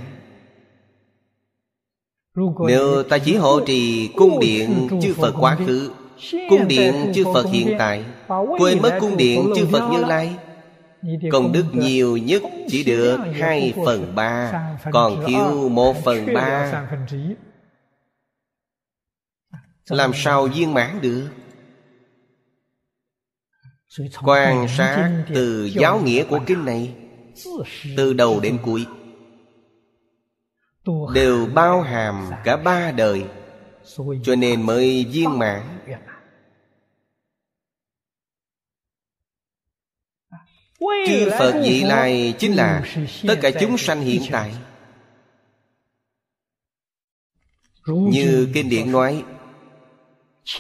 [2.68, 5.92] Nếu ta chỉ hộ trì cung điện chư phật quá khứ
[6.50, 8.06] cung điện chư phật hiện tại
[8.60, 10.36] quên mất cung điện chư phật như lai
[11.32, 14.52] Công đức nhiều nhất chỉ được hai phần ba
[14.92, 16.86] Còn thiếu một phần ba.
[19.90, 21.30] Làm sao viên mãn được?
[24.24, 26.96] Quan sát từ giáo nghĩa của kinh này.
[27.98, 28.86] Từ đầu đến cuối.
[31.14, 33.26] Đều bao hàm cả ba đời.
[34.24, 35.62] Cho nên mới viên mãn
[41.08, 42.84] Chư Phật vị lai chính là
[43.28, 44.54] Tất cả chúng sanh hiện tại.
[47.88, 49.24] Như Kinh Điển nói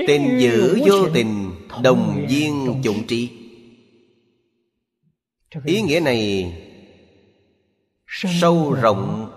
[0.07, 1.51] Tình giữ vô tình
[1.83, 3.29] Đồng viên dụng trí
[5.65, 6.53] Ý nghĩa này
[8.07, 9.31] Sâu rộng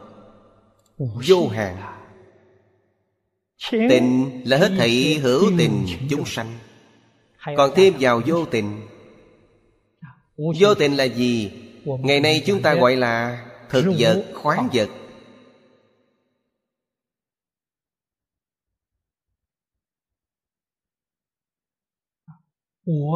[0.99, 1.76] vô hạn.
[3.70, 6.59] Tình là hết thảy hữu tình chúng sanh.
[7.57, 8.80] Còn thêm vào vô tình
[10.37, 11.53] Vô tình là gì?
[11.84, 14.89] Ngày nay chúng ta gọi là thực vật, khoáng vật.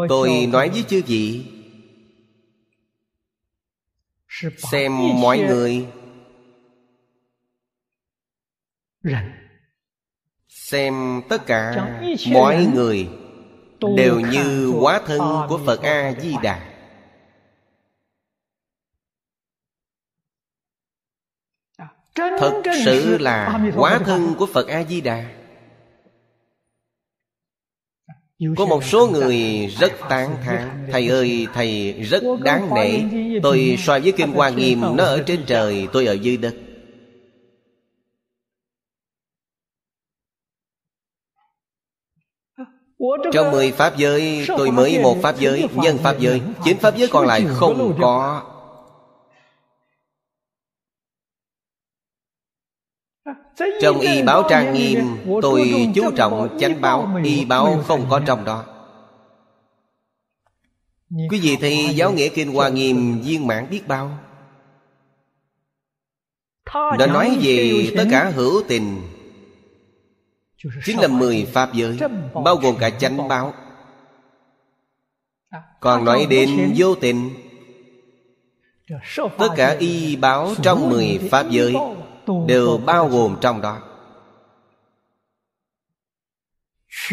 [0.09, 1.45] Tôi nói với chư vị
[4.57, 5.87] Xem mọi người.
[10.49, 11.91] Xem tất cả
[12.33, 13.09] mọi người
[13.97, 16.70] Đều như hóa thân của Phật A-di-đà
[22.15, 25.25] Thật sự là hóa thân của Phật A-di-đà.
[28.57, 33.01] Có một số người rất tán thán Thầy ơi thầy rất đáng nể.
[33.43, 36.55] Tôi so với Kinh Hoa Nghiêm Nó ở trên trời tôi ở dưới đất.
[43.33, 46.41] Trong mười Pháp giới Tôi mới một Pháp giới Nhân Pháp giới.
[46.65, 48.50] Chín Pháp giới còn lại không có
[53.81, 54.99] Trong y báo trang nghiêm
[55.43, 58.65] Tôi chú trọng chánh báo Y báo không có trong đó.
[61.31, 64.19] Quý vị thì giáo nghĩa Kinh Hoa Nghiêm viên mãn biết bao.
[66.99, 69.03] Đã nói về tất cả hữu tình.
[70.85, 71.99] Chính là mười Pháp giới
[72.45, 73.55] Bao gồm cả chánh báo.
[75.81, 77.31] Còn nói đến vô tình
[79.39, 81.75] Tất cả y báo trong mười Pháp giới
[82.47, 83.83] Đều bao gồm trong đó.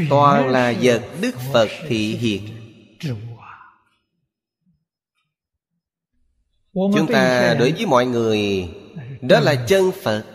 [0.09, 2.47] Toàn là vật Đức Phật thị hiện.
[6.73, 8.69] Chúng ta đối với mọi người
[9.21, 10.25] Đó là chân Phật.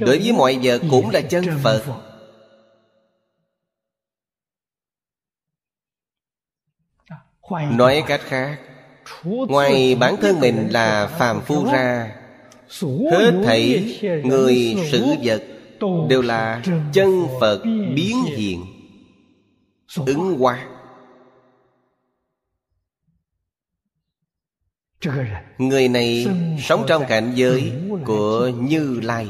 [0.00, 1.84] Đối với mọi vật cũng là chân Phật.
[7.50, 8.60] Nói cách khác
[9.24, 12.19] Ngoài bản thân mình là phàm phu ra
[13.10, 15.42] Hết thảy người sự vật
[16.08, 16.62] Đều là
[16.92, 17.62] chân Phật
[17.94, 18.64] biến hiện.
[20.06, 20.68] Ứng hóa.
[25.58, 26.26] Người này
[26.58, 27.72] sống trong cảnh giới
[28.06, 29.28] của Như Lai.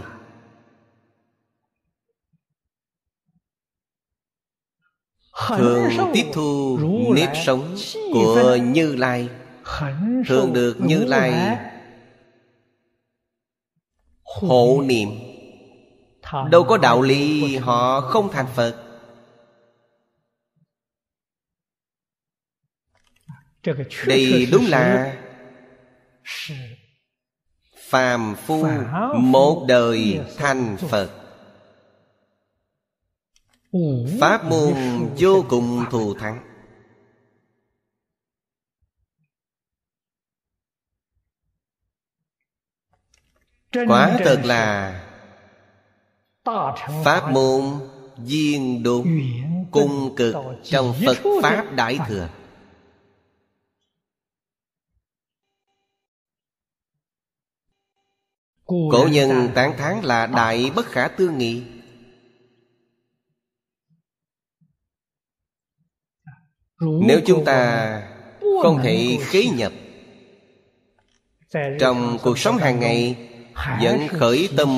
[5.49, 6.79] Thường tiếp thu
[7.15, 7.77] nếp sống
[8.13, 9.29] của Như Lai.
[10.27, 11.59] Thường được Như Lai
[14.39, 15.09] hộ niệm.
[16.51, 18.77] đâu có đạo lý họ không thành phật.
[24.07, 25.17] Đây đúng là
[27.77, 28.67] phàm phu
[29.15, 31.11] một đời thành phật.
[34.21, 34.75] Pháp môn
[35.19, 36.50] vô cùng thù thắng
[43.73, 44.97] Quả thật là
[47.05, 47.65] Pháp môn
[48.17, 49.05] viên đột
[49.71, 52.29] Cung cực trong Phật Pháp Đại Thừa.
[58.67, 61.63] Cổ nhân tán thán là đại bất khả tư nghị.
[66.81, 68.03] Nếu chúng ta
[68.63, 69.73] không thể khế nhập
[71.81, 74.69] Trong cuộc sống hàng ngày vẫn khởi tâm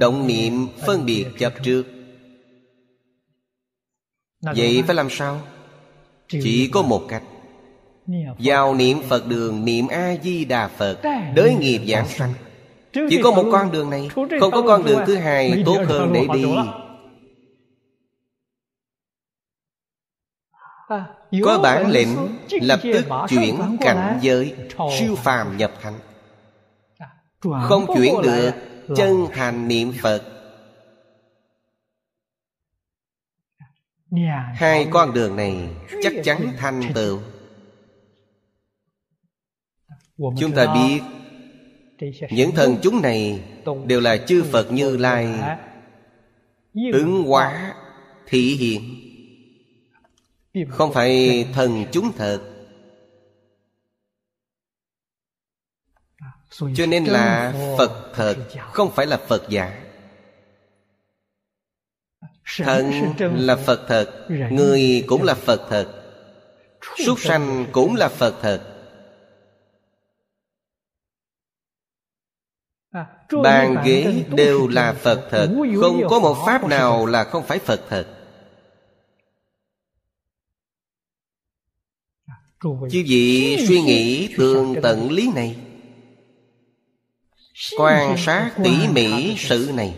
[0.00, 1.86] động niệm phân biệt chấp trước.
[4.42, 5.40] Vậy phải làm sao?
[6.28, 7.22] Chỉ có một cách.
[8.38, 10.98] Vào niệm phật đường niệm a di đà phật
[11.34, 12.32] đới nghiệp giảng sanh.
[12.92, 14.08] Chỉ có một con đường này
[14.40, 16.44] không có con đường thứ hai tốt hơn để đi.
[21.44, 22.08] có bản lệnh
[22.50, 24.54] lập tức chuyển cảnh giới
[24.98, 25.98] siêu phàm nhập thánh
[27.40, 28.50] không chuyển được.
[28.96, 30.22] chân thành niệm phật.
[34.54, 35.68] Hai con đường này
[36.02, 37.20] chắc chắn thành tựu.
[40.18, 41.00] Chúng ta biết
[42.30, 43.42] những thần chúng này
[43.86, 45.28] đều là chư phật như lai.
[46.92, 47.74] Ứng hóa
[48.26, 48.82] thị hiện.
[50.68, 52.49] Không phải thần chúng thật
[56.50, 58.36] cho nên là phật thật
[58.72, 59.84] không phải là phật giả.
[62.56, 62.90] Thần
[63.20, 66.00] là phật thật người cũng là phật thật
[67.06, 68.70] súc sanh cũng là phật thật.
[73.42, 75.48] Bàn ghế đều là Phật thật
[75.80, 78.06] Không có một pháp nào là không phải Phật thật.
[82.62, 85.56] Chư vị suy nghĩ tường tận lý này
[87.78, 89.94] Quan sát tỉ mỉ sự này.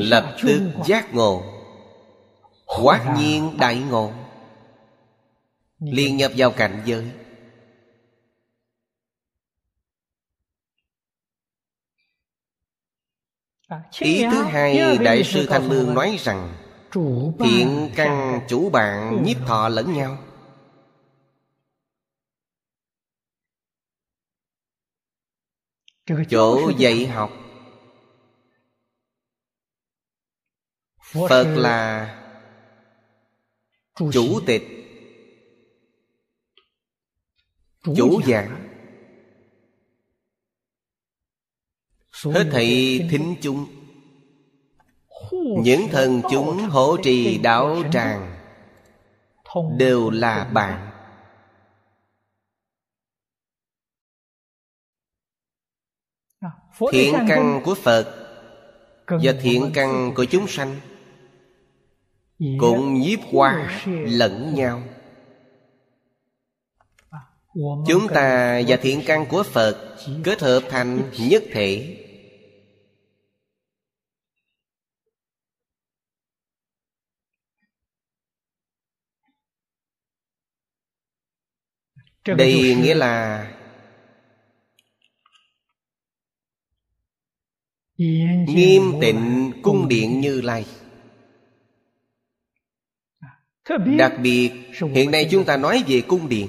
[0.00, 1.42] Lập tức giác ngộ.
[2.66, 4.12] Quát nhiên đại ngộ.
[5.78, 7.10] Liền nhập vào cảnh giới.
[13.98, 16.54] Ý thứ hai Đại sư Thanh Lương nói rằng
[17.40, 20.18] Thiện căn chủ bạn nhiếp thọ lẫn nhau
[26.30, 27.32] Chỗ dạy học.
[31.12, 32.14] Phật là
[34.12, 34.62] Chủ tịch.
[37.84, 38.68] Chủ giảng.
[42.24, 43.66] Hết thầy thính chúng.
[45.62, 48.34] Những thần chúng hỗ trì đạo tràng
[49.78, 50.87] Đều là bạn
[56.92, 58.14] Thiện căn của Phật
[59.06, 60.80] Và thiện căn của chúng sanh
[62.58, 64.82] Cũng nhiếp qua lẫn nhau.
[67.86, 72.04] Chúng ta và thiện căn của Phật Kết hợp thành nhất thể.
[82.36, 83.46] Đây nghĩa là
[87.98, 90.66] Nghiêm tịnh cung điện Như Lai.
[93.98, 94.52] Đặc biệt
[94.94, 96.48] Hiện nay chúng ta nói về cung điện.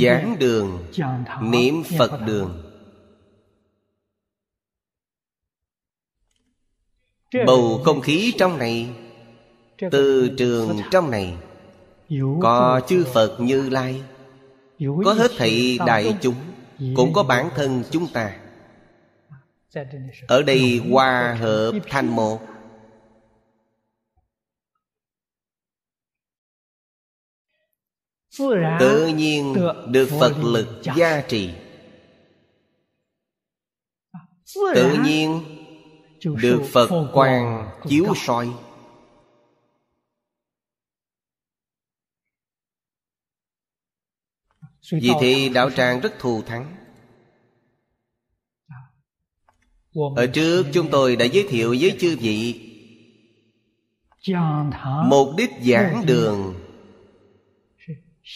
[0.00, 0.84] Giảng đường
[1.42, 2.70] Niệm Phật đường.
[7.46, 8.88] Bầu không khí trong này
[9.90, 11.36] Từ trường trong này
[12.40, 14.02] Có chư Phật như Lai
[15.04, 18.36] Có hết thảy đại chúng cũng có bản thân chúng ta.
[20.28, 22.40] Ở đây hòa hợp thành một
[28.80, 29.54] tự nhiên
[29.88, 31.50] được phật lực gia trì.
[34.74, 35.44] Tự nhiên
[36.20, 38.48] được phật quang chiếu soi.
[44.92, 46.76] Vì thế đạo tràng rất thù thắng.
[50.16, 52.60] Ở trước chúng tôi đã giới thiệu với chư vị
[55.06, 56.54] mục đích giảng đường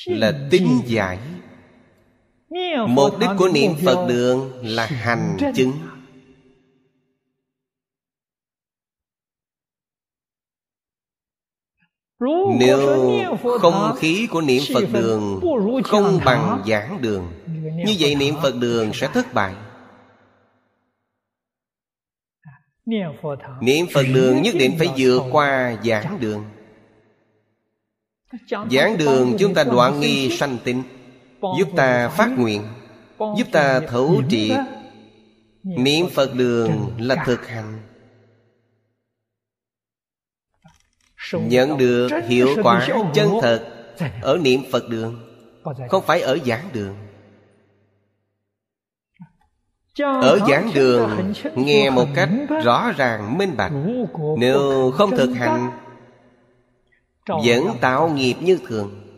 [0.07, 1.19] là tính giải.
[2.89, 5.73] Mục đích của niệm phật đường là hành chứng
[12.59, 12.79] nếu
[13.61, 15.41] không khí của niệm phật đường
[15.85, 17.33] không bằng giảng đường
[17.87, 19.55] như vậy niệm phật đường sẽ thất bại.
[23.61, 26.45] Niệm phật đường nhất định phải vượt qua giảng đường.
[28.71, 30.83] Giảng đường chúng ta đoạn nghi sanh tịnh
[31.59, 32.63] Giúp ta phát nguyện
[33.19, 34.53] Giúp ta thấu trị
[35.63, 37.79] Niệm Phật đường là thực hành
[41.33, 43.69] Nhận được hiệu quả chân thật
[44.23, 45.21] Ở niệm Phật đường
[45.89, 46.95] Không phải ở giảng đường.
[49.99, 52.29] Ở giảng đường Nghe một cách
[52.65, 53.73] rõ ràng minh bạch.
[54.39, 55.71] Nếu không thực hành
[57.27, 59.09] vẫn tạo nghiệp như thường.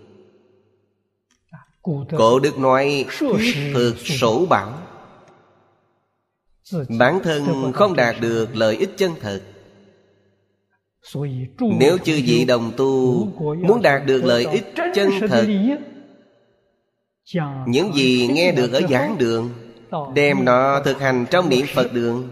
[2.19, 3.07] Cổ Đức nói
[3.75, 4.79] thực sổ bảo.
[6.99, 9.43] Bản thân không đạt được lợi ích chân thật
[11.61, 13.25] Nếu chư vị đồng tu
[13.57, 15.47] Muốn đạt được lợi ích chân thật
[17.67, 19.51] Những gì nghe được ở giảng đường
[20.15, 22.29] Đem nó thực hành trong niệm Phật đường.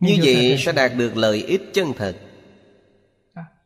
[0.00, 2.16] Như vậy sẽ đạt được lợi ích chân thật.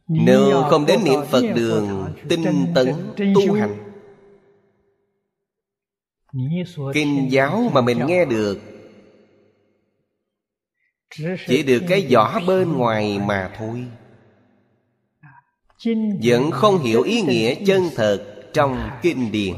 [0.09, 2.45] Nếu không đến niệm Phật đường Tinh
[2.75, 2.95] tấn
[3.35, 3.77] tu hành.
[6.95, 8.59] Kinh giáo mà mình nghe được
[11.47, 13.85] Chỉ được cái vỏ bên ngoài mà thôi.
[16.23, 19.55] Vẫn không hiểu ý nghĩa chân thật Trong kinh điển.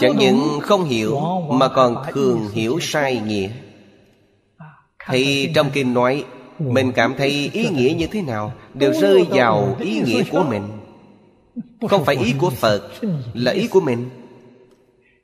[0.00, 1.20] Chẳng những không hiểu
[1.50, 3.50] Mà còn thường hiểu sai nghĩa.
[5.06, 6.24] Thì trong kinh nói
[6.58, 10.62] mình cảm thấy ý nghĩa như thế nào Đều rơi vào ý nghĩa của mình.
[11.88, 12.90] Không phải ý của Phật
[13.34, 14.10] Là ý của mình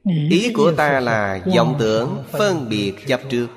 [0.05, 3.49] Ý của ta là vọng tưởng Phân biệt chấp trước.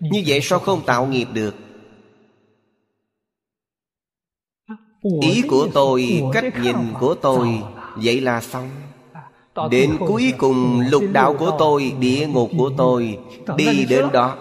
[0.00, 1.54] Như vậy sao không tạo nghiệp được?
[5.20, 7.62] Ý của tôi Cách nhìn của tôi
[7.96, 8.70] Vậy là xong.
[9.70, 13.18] Đến cuối cùng lục đạo của tôi Địa ngục của tôi
[13.56, 14.36] Đi đến đó.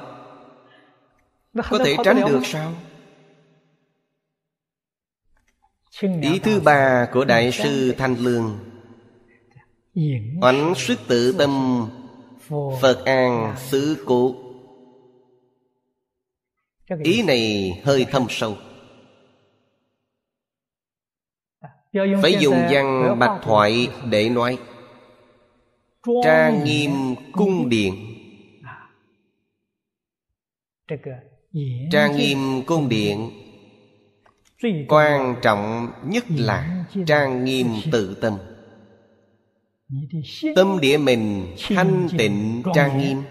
[1.69, 2.73] Có thể tránh được sao?
[6.21, 8.72] Ý thứ ba của Đại sư Thanh Lương
[10.41, 11.85] Oánh sức tự tâm
[12.81, 14.35] Phật an xứ cố
[17.03, 18.57] Ý này hơi thâm sâu.
[22.21, 24.57] Phải dùng văn bạch thoại để nói.
[26.23, 26.91] Trang nghiêm
[27.31, 27.93] cung điện.
[31.91, 33.29] Trang nghiêm cung điện.
[34.87, 38.37] Quan trọng nhất là Trang nghiêm tự tâm
[40.55, 43.23] Tâm địa mình thanh tịnh trang nghiêm.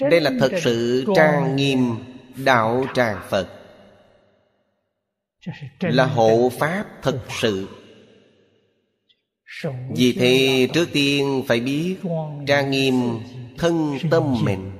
[0.00, 1.94] Đây là thật sự trang nghiêm
[2.36, 3.48] Đạo tràng Phật.
[5.80, 7.68] Là hộ Pháp thật sự.
[9.96, 11.96] Vì thế trước tiên phải biết
[12.46, 12.94] Trang nghiêm
[13.58, 14.72] thân tâm mình.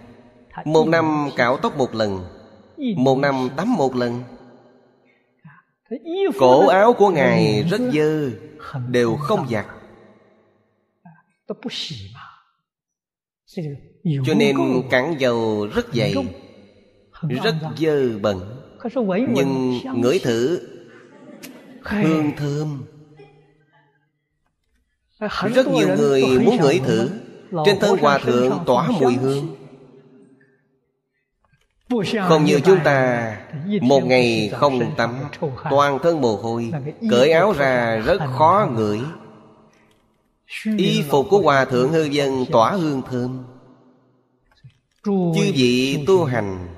[0.64, 2.24] Một năm cạo tóc một lần.
[2.96, 4.22] Một năm tắm một lần.
[6.38, 8.30] Cổ áo của Ngài rất dơ
[8.88, 9.66] Đều không giặt
[14.24, 14.56] cho nên
[14.90, 16.14] cắn dầu rất dày
[17.42, 18.40] rất dơ bẩn.
[19.28, 20.60] Nhưng ngửi thử
[21.82, 22.82] hương thơm.
[25.54, 27.10] Rất nhiều người muốn ngửi thử.
[27.66, 29.56] trên thân hòa thượng tỏa mùi hương.
[32.28, 33.36] Không như chúng ta
[33.80, 35.14] Một ngày không tắm
[35.70, 36.72] Toàn thân mồ hôi
[37.10, 39.00] Cởi áo ra rất khó ngửi
[40.76, 43.44] Y phục của Hòa Thượng Hư Dân tỏa hương thơm
[45.04, 46.68] Chư vị tu hành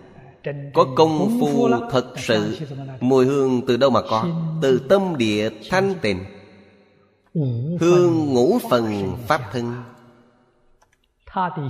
[0.75, 2.59] Có công phu thật sự
[3.01, 4.27] Mùi hương từ đâu mà có
[4.63, 6.25] Từ tâm địa thanh tịnh
[7.81, 9.83] Hương ngũ phần pháp thân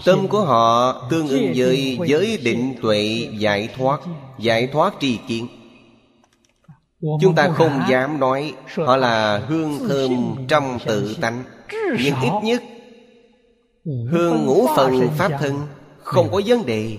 [0.05, 4.01] Tâm của họ tương ứng với giới định tuệ giải thoát
[4.39, 5.49] Giải thoát tri kiến
[7.01, 11.43] Chúng ta không dám nói Họ là hương thơm trong tự tánh
[11.73, 12.63] Nhưng ít nhất
[13.85, 15.57] Hương ngũ phần pháp thân
[16.03, 16.97] Không có vấn đề.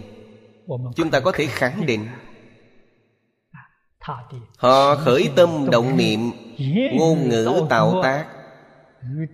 [0.95, 2.07] Chúng ta có thể khẳng định.
[4.57, 6.31] Họ khởi tâm động niệm
[6.97, 8.25] Ngôn ngữ tạo tác.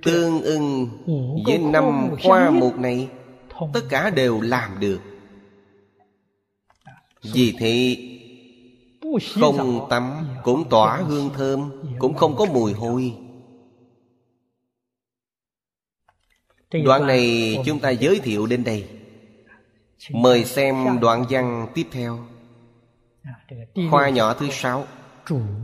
[0.03, 0.89] Tương ưng
[1.45, 3.07] với năm khoa mục này
[3.73, 4.99] tất cả đều làm được.
[7.33, 7.97] Vì thế
[9.41, 13.13] không tắm cũng tỏa hương thơm cũng không có mùi hôi
[16.71, 18.89] đoạn này chúng ta giới thiệu đến đây.
[20.11, 22.27] Mời xem đoạn văn tiếp theo.
[23.91, 24.87] Khoa nhỏ thứ sáu.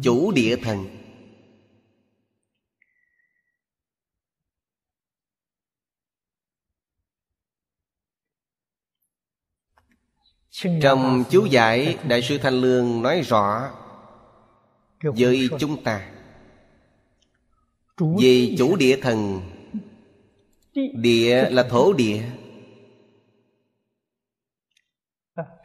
[0.02, 0.86] chủ địa thần.
[10.82, 13.72] Trong chú giải Đại sư Thanh Lương nói rõ
[15.04, 16.12] Với chúng ta.
[17.98, 19.42] Về chủ địa thần
[20.94, 22.22] Địa là thổ địa.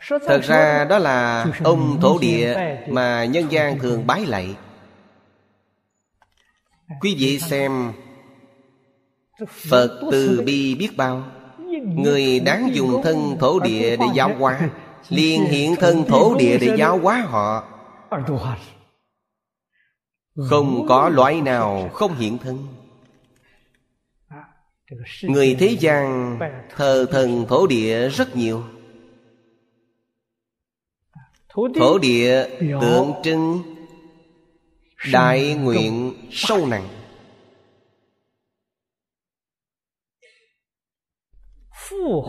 [0.09, 4.57] Thật ra đó là ông thổ địa Mà nhân gian thường bái lạy.
[7.01, 7.93] Quý vị xem
[9.49, 11.25] Phật từ bi biết bao.
[11.97, 14.71] Người đáng dùng thân thổ địa để giáo hóa,
[15.09, 17.65] liền hiện thân thổ địa để giáo hóa họ.
[20.49, 22.67] Không có loại nào không hiện thân.
[25.23, 26.39] Người thế gian
[26.71, 28.65] thờ thần thổ địa rất nhiều.
[31.49, 32.49] Thổ địa
[32.81, 33.63] tượng trưng
[35.13, 36.89] Đại nguyện sâu nặng.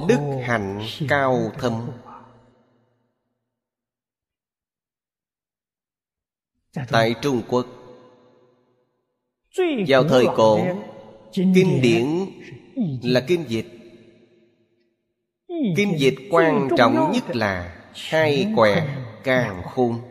[0.08, 1.92] Đức hạnh cao thâm.
[6.92, 7.66] Tại trung quốc,
[9.88, 10.60] vào thời cổ
[11.34, 12.06] kinh điển
[13.04, 13.68] là kinh dịch
[15.76, 18.88] kinh dịch quan trọng nhất là hai quẻ
[19.24, 20.02] càng khôn.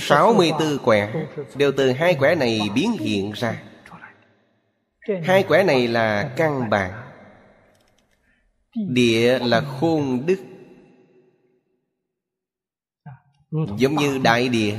[0.00, 1.12] 64 quẻ
[1.56, 3.62] đều từ hai quẻ này biến hiện ra.
[5.24, 6.90] Hai quẻ này là căn bản.
[8.88, 10.38] Địa là khôn đức
[13.50, 14.78] Giống như đại địa,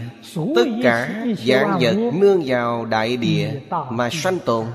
[0.56, 4.68] Tất cả dạng vật nương vào đại địa Mà sanh tồn.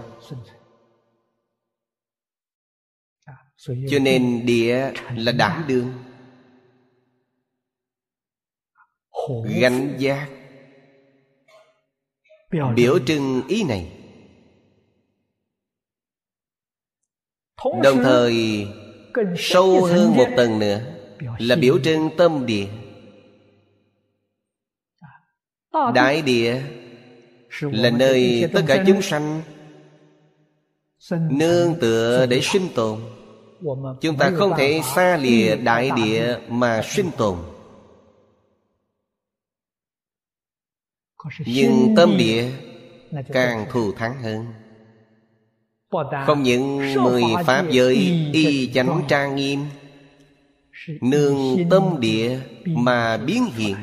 [3.91, 5.93] Cho nên địa là đảm đương.
[9.61, 10.29] Gánh giác.
[12.77, 13.93] Biểu trưng ý này.
[17.83, 18.67] Đồng thời,
[19.37, 20.81] Sâu hơn một tầng nữa
[21.39, 22.67] Là biểu trưng tâm địa.
[25.95, 26.63] Đại địa
[27.61, 29.43] Là nơi tất cả chúng sanh
[31.31, 33.01] Nương tựa để sinh tồn.
[34.01, 37.39] Chúng ta không thể xa lìa đại địa mà sinh tồn.
[41.47, 42.51] Nhưng tâm địa
[43.33, 44.47] càng thù thắng hơn.
[46.27, 47.95] Không những mười pháp giới
[48.33, 49.61] y chánh trang nghiêm
[51.01, 53.77] Nương tâm địa mà biến hiện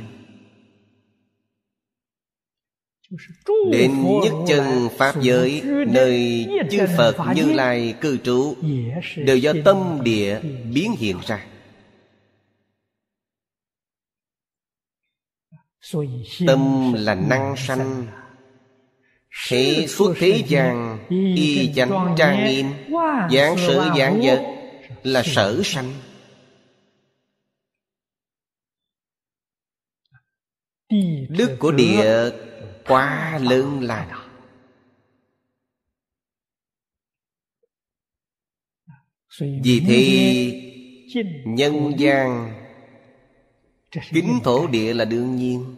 [3.71, 8.55] Đến nhất chân Pháp giới Nơi chư Phật Như Lai cư trú
[9.15, 10.39] Đều do tâm địa
[10.73, 11.45] biến hiện ra.
[16.47, 18.07] Tâm là năng sanh.
[19.49, 20.99] Thế xuất thế gian
[21.35, 22.65] Y chánh trang nghiêm
[23.31, 24.41] Giảng sự giảng vật
[25.03, 25.93] Là sở sanh.
[31.29, 32.31] Đức của địa
[32.87, 34.23] quá lớn lao
[39.39, 42.53] Vì thế, Nhân gian
[44.11, 45.75] Kính thổ địa là đương nhiên.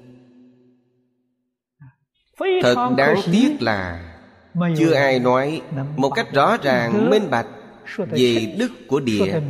[2.62, 4.12] Thật đáng tiếc là
[4.78, 5.62] Chưa ai nói
[5.98, 7.48] Một cách rõ ràng, minh bạch
[7.98, 9.42] Về đức của địa,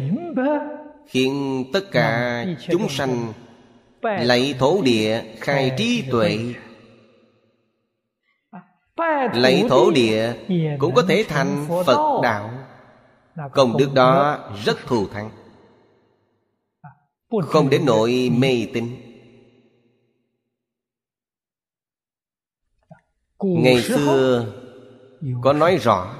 [1.07, 3.34] Khiến tất cả chúng sanh
[4.02, 6.40] Lạy thổ địa, khai trí tuệ
[9.34, 10.34] lấy thổ địa
[10.80, 12.50] Cũng có thể thành Phật đạo.
[13.52, 15.30] Công đức đó rất thù thắng.
[17.48, 18.96] Không đến nỗi mê tín.
[23.44, 24.46] Ngày xưa
[25.42, 26.16] Có nói rõ,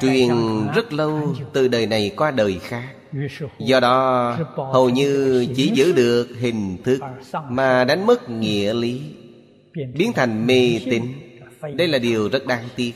[0.00, 0.30] Truyền
[0.74, 2.94] rất lâu Từ đời này qua đời khác.
[3.58, 7.00] Do đó, hầu như chỉ giữ được hình thức
[7.48, 9.14] Mà đánh mất nghĩa lý.
[9.94, 11.02] Biến thành mê tín.
[11.76, 12.92] Đây là điều rất đáng tiếc.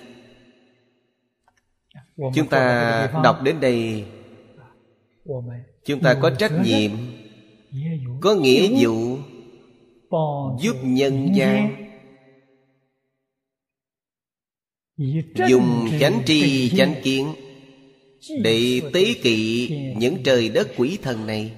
[2.34, 4.04] Chúng ta đọc đến đây.
[5.84, 6.90] Chúng ta có trách nhiệm,
[8.20, 9.18] Có nghĩa vụ
[10.62, 11.86] Giúp nhân gian.
[15.48, 17.34] Dùng chánh tri, chánh kiến
[18.42, 21.52] Để tế kỵ những trời đất quỷ thần này.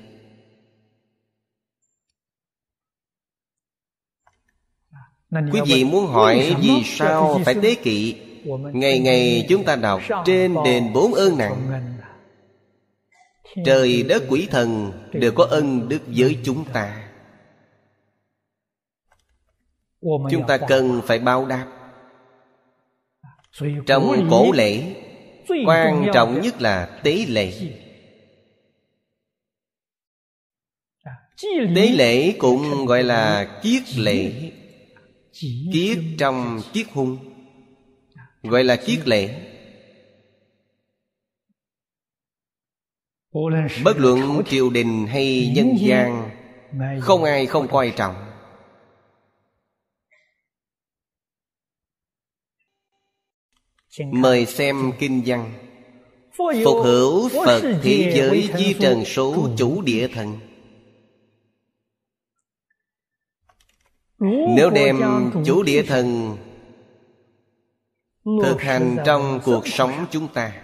[5.33, 8.17] Quý vị muốn hỏi vì sao phải tế kỵ?
[8.73, 11.83] Ngày ngày chúng ta đọc Trên đền bốn ơn nặng
[13.65, 17.09] Trời đất quỷ thần Đều có ân đức với chúng ta.
[20.03, 21.67] Chúng ta cần phải báo đáp.
[23.87, 24.95] Trong cổ lễ
[25.67, 27.53] Quan trọng nhất là tế lễ.
[31.77, 34.53] Tế lễ cũng gọi là kiết lễ
[35.73, 37.19] Kiết trong kiết hung.
[38.43, 39.49] Gọi là kiết lệ.
[43.85, 46.31] Bất luận triều đình hay nhân gian,
[47.01, 48.15] Không ai không coi trọng.
[53.99, 55.53] Mời xem kinh văn.
[56.65, 60.52] Phục hữu Phật thế giới di trần số chủ địa thần.
[64.57, 65.01] Nếu đem
[65.47, 66.37] chủ địa thần
[68.25, 70.63] Thực hành trong cuộc sống chúng ta.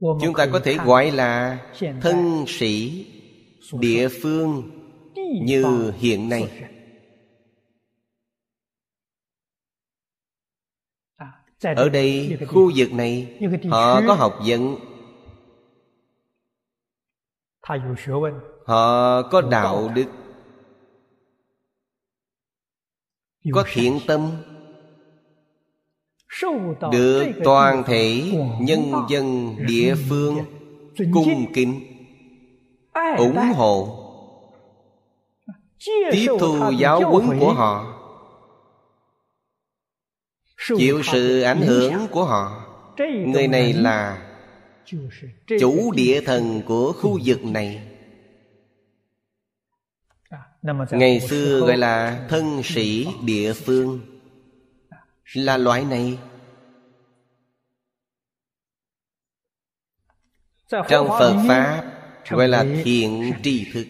[0.00, 1.58] Chúng ta có thể gọi là
[2.00, 3.06] thân sĩ
[3.72, 4.70] địa phương
[5.42, 6.48] như hiện nay.
[11.62, 13.38] ở đây khu vực này
[13.70, 14.76] họ có học vấn.
[18.66, 20.06] Họ có đạo đức
[23.52, 24.30] có thiện tâm
[26.92, 28.22] được toàn thể
[28.60, 30.38] nhân dân địa phương
[31.12, 31.80] cung kính
[33.18, 34.02] ủng hộ
[36.12, 37.96] tiếp thu giáo huấn của họ
[40.78, 42.62] chịu sự ảnh hưởng của họ.
[43.26, 44.22] người này là
[45.60, 47.95] chủ địa thần của khu vực này
[50.90, 54.00] ngày xưa gọi là thân sĩ địa phương.
[55.34, 56.18] Là loại này.
[60.88, 61.84] Trong phật pháp
[62.30, 63.86] gọi là thiện tri thức.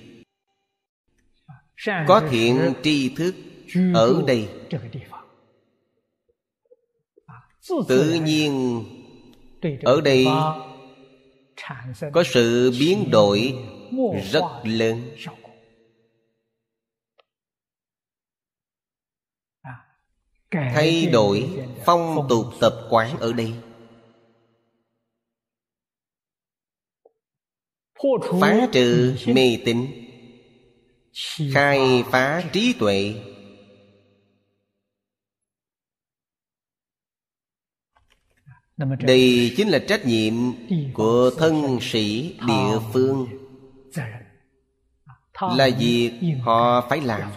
[2.06, 3.34] Có thiện tri thức
[3.94, 4.48] ở đây.
[7.88, 8.84] tự nhiên
[9.82, 10.26] ở đây
[12.12, 13.54] có sự biến đổi
[14.32, 15.02] rất lớn
[20.74, 21.50] thay đổi
[21.84, 23.54] phong tục tập quán ở đây.
[28.40, 29.86] Phá trừ mê tín.
[31.52, 33.14] Khai phá trí tuệ.
[39.00, 40.34] Đây chính là trách nhiệm
[40.94, 43.28] của thân sĩ địa phương.
[45.40, 47.30] Là việc họ phải làm.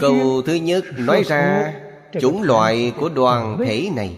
[0.00, 1.74] Câu thứ nhất nói ra
[2.20, 4.16] chủng loại của đoàn thể này.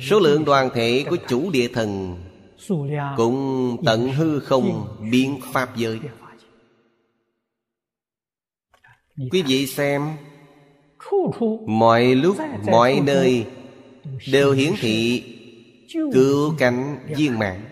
[0.00, 2.16] Số lượng đoàn thể của chủ địa thần
[3.16, 5.98] cũng tận hư không biến pháp giới.
[9.30, 10.02] Quý vị xem
[11.66, 12.36] mọi lúc
[12.66, 13.46] mọi nơi
[14.32, 15.22] đều hiển thị
[16.12, 17.67] cứu cánh viên mạng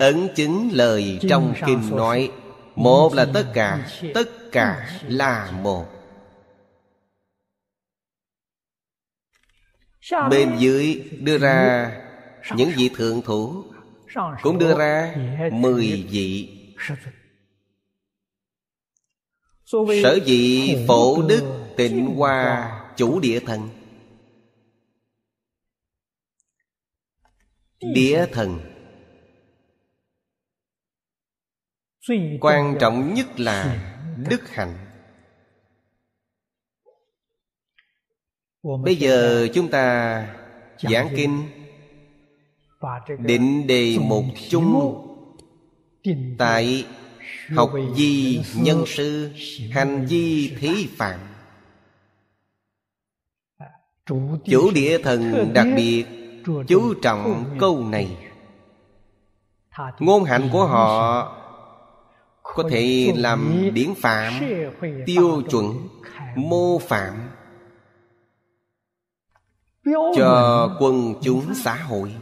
[0.00, 2.32] ấn chứng lời trong kinh nói
[2.74, 5.86] một là tất cả tất cả là một.
[10.30, 11.90] Bên dưới đưa ra
[12.56, 13.64] những vị thượng thủ
[14.42, 15.16] cũng đưa ra
[15.52, 16.48] mười vị
[20.02, 23.68] sở dĩ phổ đức tịnh hoa chủ địa thần.
[27.80, 28.73] Địa thần
[32.40, 33.76] quan trọng nhất là
[34.28, 34.74] đức hạnh.
[38.84, 40.28] Bây giờ chúng ta
[40.78, 41.42] giảng kinh.
[43.18, 45.00] định đề một chung
[46.38, 46.86] tại
[47.54, 49.30] học di nhân sư
[49.72, 51.20] hành di thí phạm.
[54.44, 56.04] Chủ địa thần đặc biệt
[56.68, 58.16] chú trọng câu này.
[59.98, 61.43] ngôn hạnh của họ
[62.54, 64.32] có thể làm điển phạm,
[65.06, 65.88] tiêu chuẩn,
[66.36, 67.30] mô phạm.
[70.16, 72.14] Cho quân chúng xã hội.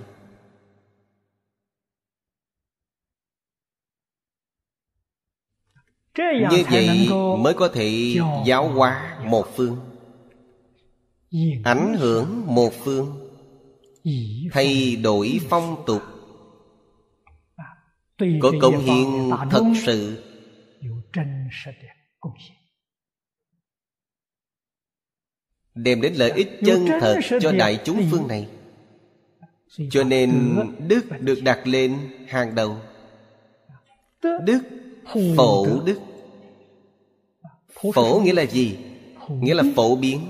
[6.51, 9.77] Như vậy mới có thể giáo hóa một phương,
[11.65, 13.31] ảnh hưởng một phương,
[14.53, 16.03] thay đổi phong tục
[18.41, 20.25] có công hiến thật sự.
[25.75, 28.49] đem đến lợi ích chân thật cho đại chúng phương này.
[29.91, 30.57] cho nên
[30.89, 31.97] đức được đặt lên
[32.29, 32.77] hàng đầu.
[34.23, 34.61] Đức
[35.37, 36.01] phổ đức.
[37.95, 38.77] Phổ nghĩa là gì?
[39.29, 40.21] nghĩa là phổ biến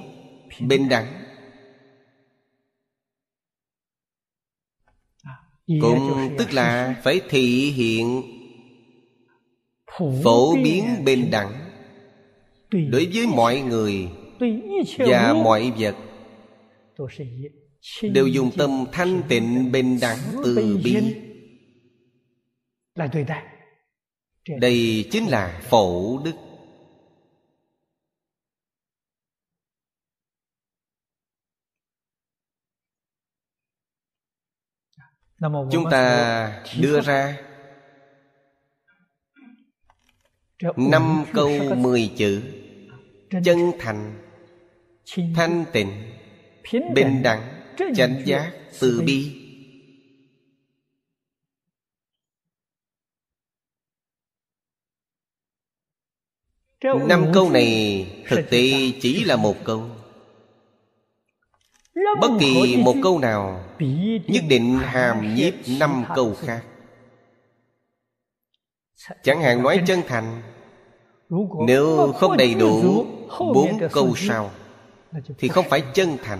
[0.60, 1.21] bình đẳng
[5.80, 8.22] cũng tức là phải thị hiện
[10.22, 11.52] phổ biến bình đẳng
[12.70, 14.08] đối với mọi người
[14.98, 15.96] và mọi vật.
[18.02, 20.96] Đều dùng tâm thanh tịnh bình đẳng từ bi.
[24.60, 26.32] đây chính là phổ đức
[35.72, 37.38] chúng ta đưa ra
[40.76, 42.42] năm câu mười chữ.
[43.44, 44.14] Chân thành
[45.34, 45.92] thanh tịnh
[46.94, 47.64] bình đẳng
[47.96, 49.38] chánh giác từ bi.
[57.08, 59.90] năm câu này thực tế chỉ là một câu
[62.20, 63.64] bất kỳ một câu nào
[64.26, 66.62] nhất định hàm nhiếp năm câu khác.
[69.22, 70.42] Chẳng hạn nói chân thành
[71.66, 73.06] nếu không đầy đủ
[73.38, 74.50] bốn câu sau
[75.38, 76.38] thì không phải chân thành.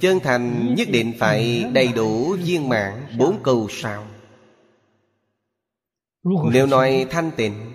[0.00, 4.04] Chân thành nhất định phải đầy đủ viên mãn bốn câu sau.
[6.52, 7.71] Nếu nói thanh tịnh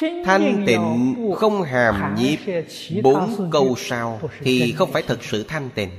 [0.00, 2.38] thanh tịnh không hàm nhiếp
[3.02, 5.90] bốn câu sau thì không phải thật sự thanh tịnh.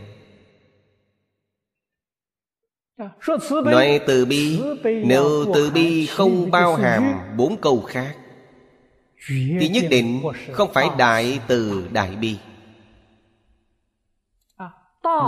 [3.66, 8.16] Nói từ bi, nếu từ bi không bao hàm bốn câu khác,
[9.28, 12.38] thì nhất định không phải đại từ đại bi.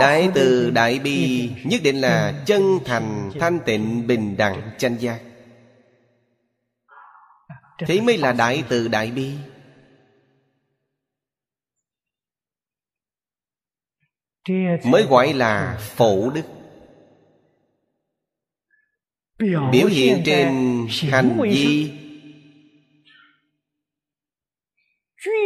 [0.00, 5.20] Đại từ đại bi nhất định là chân thành, thanh tịnh, bình đẳng chanh giác
[7.78, 9.32] thế mới là đại từ đại bi.
[14.84, 16.42] Mới gọi là phổ đức.
[19.72, 20.48] Biểu hiện trên
[21.10, 21.92] hành vi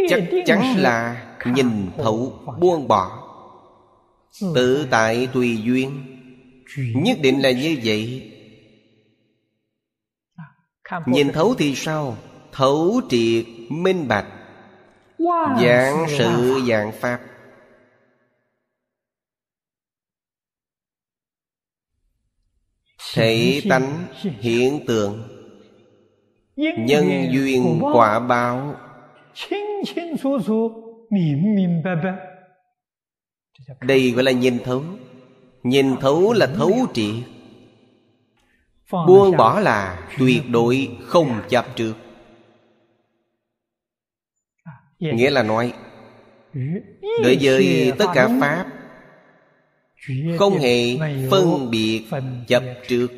[0.08, 3.26] chắc chắn là nhìn thấu buông bỏ.
[4.54, 6.16] Tự tại tùy duyên.
[6.94, 8.29] Nhất định là như vậy
[11.06, 12.16] nhìn thấu thì sao?
[12.52, 14.26] Thấu triệt minh bạch.
[15.62, 17.20] Dạng sự dạng pháp.
[23.14, 25.22] Thể tánh hiện tượng.
[26.56, 28.76] Nhân duyên quả báo.
[33.80, 34.82] Đây gọi là nhìn thấu.
[35.62, 37.24] Nhìn thấu là thấu triệt
[38.90, 41.94] buông bỏ là tuyệt đối không chấp trước.
[44.98, 45.74] Nghĩa là nói
[47.22, 48.66] đối với tất cả pháp
[50.38, 50.96] Không hề
[51.30, 52.04] phân biệt
[52.48, 53.08] chấp trước.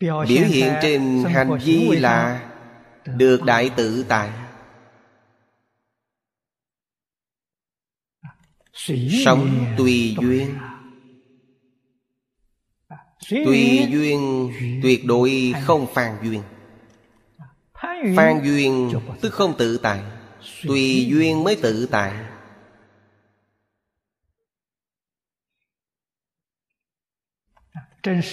[0.00, 2.50] Biểu hiện trên hành vi là
[3.16, 3.42] Được.
[3.44, 4.30] đại tự tại
[9.24, 10.58] Sống tùy duyên.
[13.30, 14.50] Tùy duyên
[14.82, 16.42] tuyệt đối không phan duyên.
[18.16, 20.02] Phan duyên tức không tự tại
[20.62, 22.12] Tùy duyên mới tự tại.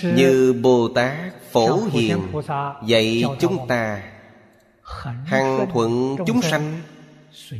[0.04, 2.20] Như Bồ Tát Phổ Hiền
[2.88, 4.12] Dạy chúng ta
[5.26, 6.82] Hằng thuận chúng sanh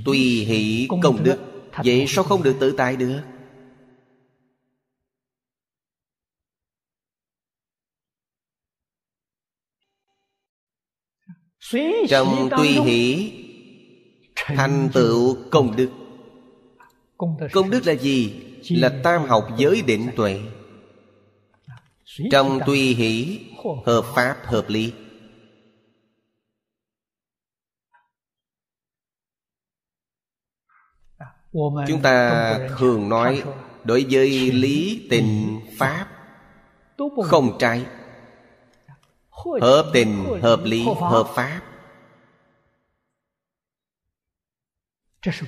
[0.06, 3.22] Tùy hỷ công đức Vậy sao không được tự tại được?
[12.10, 13.32] Trong tùy hỷ
[14.36, 15.90] Thành tựu công đức.
[17.52, 18.42] Công đức là gì?
[18.70, 20.42] Là tam học giới định tuệ.
[22.32, 23.40] Trong tùy hỷ
[23.86, 24.94] Hợp pháp hợp lý
[31.88, 33.44] Chúng ta thường nói
[33.84, 36.08] Đối với lý tình pháp
[37.24, 37.86] Không trái.
[39.62, 41.62] Hợp tình, hợp lý, hợp pháp.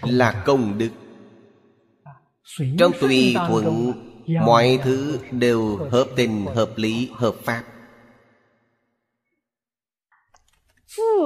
[0.01, 0.89] Là công đức.
[2.79, 3.93] Trong tùy thuận
[4.27, 7.63] Mọi thứ đều hợp tình, hợp lý, hợp pháp.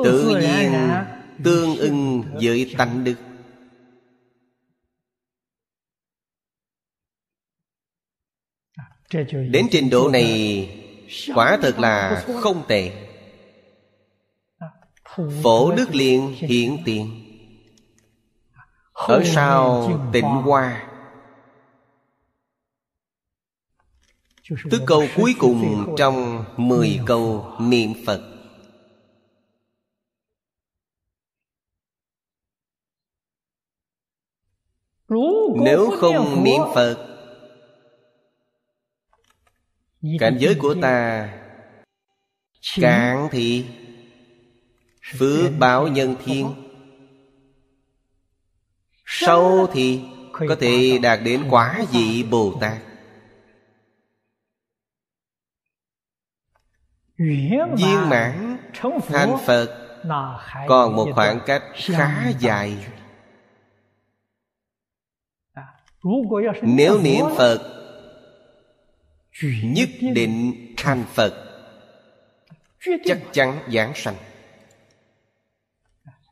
[0.03, 0.73] Tự nhiên
[1.43, 3.15] tương ưng với tánh đức
[9.51, 10.67] Đến trình độ này,
[11.35, 13.07] Quả thật là không tệ.
[15.43, 17.27] Phổ Đức liền hiện tiền.
[18.93, 20.87] Ở sau tịnh hoa.
[24.71, 28.21] Tức câu cuối cùng trong mười câu niệm Phật.
[35.55, 37.10] Nếu không niệm Phật
[40.19, 41.29] cảnh giới của ta
[42.81, 43.65] cạn thì
[45.17, 46.53] phước báo nhân thiên.
[49.05, 50.01] sâu thì
[50.33, 52.77] có thể đạt đến quả vị bồ tát.
[57.77, 58.57] Viên mãn
[59.07, 59.97] thành phật
[60.67, 62.77] còn một khoảng cách khá dài.
[66.61, 67.80] nếu niệm phật
[69.63, 71.33] nhất định thành phật.
[73.05, 74.15] Chắc chắn giảng sanh.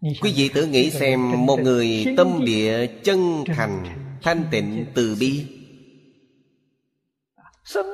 [0.01, 3.85] Quý vị tự nghĩ xem một người tâm địa chân thành,
[4.21, 5.45] thanh tịnh từ bi.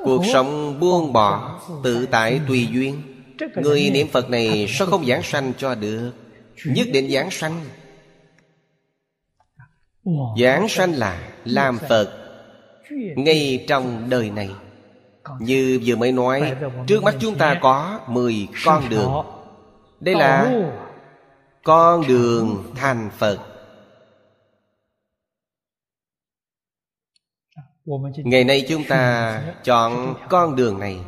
[0.04, 3.02] Cuộc sống buông bỏ, tự tại tùy duyên.
[3.56, 6.12] Người niệm phật này sao không giảng sanh cho được.
[6.64, 7.64] Nhất định giảng sanh.
[10.40, 12.28] Giảng sanh là làm phật
[13.16, 14.50] ngay trong đời này
[15.40, 16.54] như vừa mới nói
[16.86, 19.12] Trước mắt chúng ta có 10 con đường.
[20.00, 20.62] Đây là
[21.62, 23.38] Con đường thành Phật.
[28.24, 31.00] Ngày nay chúng ta chọn con đường này.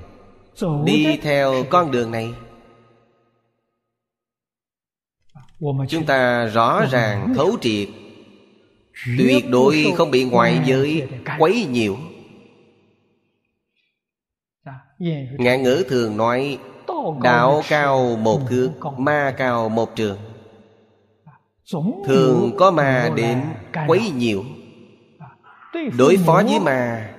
[0.84, 2.34] Đi theo con đường này.
[5.88, 7.88] Chúng ta rõ ràng thấu triệt.
[9.18, 11.08] Tuyệt đối không bị ngoại giới
[11.38, 11.96] quấy nhiễu
[15.38, 16.58] Ngạn ngữ thường nói
[17.22, 20.18] Đạo cao một thước Ma cao một trường.
[22.06, 23.42] Thường có ma đến
[23.86, 24.44] quấy nhiễu
[25.98, 27.10] Đối phó với ma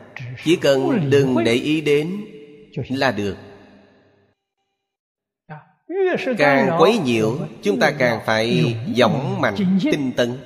[0.43, 2.25] Chỉ cần đừng để ý đến
[2.89, 3.37] Là được.
[6.37, 9.55] Càng quấy nhiễu Chúng ta càng phải dõng mạnh
[9.91, 10.37] tinh tấn.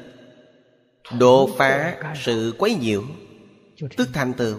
[1.20, 3.04] Đột phá sự quấy nhiễu
[3.98, 4.58] Tức thành tựu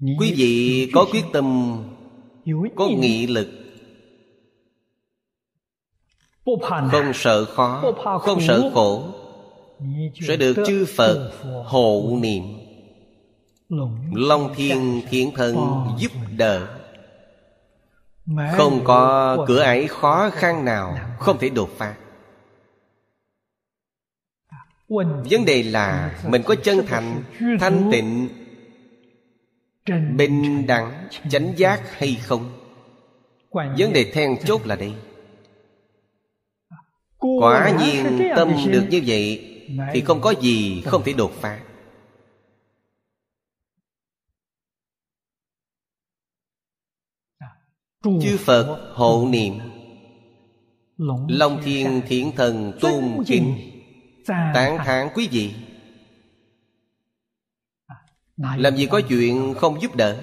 [0.00, 1.76] quý vị có quyết tâm
[2.76, 3.48] có nghị lực.
[6.90, 7.92] Không sợ khó
[8.22, 9.04] không sợ khổ.
[10.28, 11.30] Sẽ được chư phật
[11.64, 12.42] hộ niệm.
[14.14, 15.56] Long thiên thiện thần
[15.98, 16.66] giúp đỡ.
[18.56, 21.96] Không có cửa ải khó khăn nào không thể đột phá.
[25.30, 27.22] Vấn đề là mình có chân thành
[27.60, 28.28] thanh tịnh
[30.16, 32.50] bình đẳng chánh giác hay không?
[33.52, 34.92] Vấn đề then chốt là đây.
[37.18, 39.54] Quả nhiên tâm được như vậy
[39.92, 41.60] Thì không có gì không thể đột phá.
[48.04, 49.58] Chư Phật hộ niệm.
[51.28, 53.56] Long Thiên Thiện Thần tôn kính
[54.26, 55.54] Tán thán quý vị.
[58.38, 60.16] Làm gì có chuyện không giúp đỡ.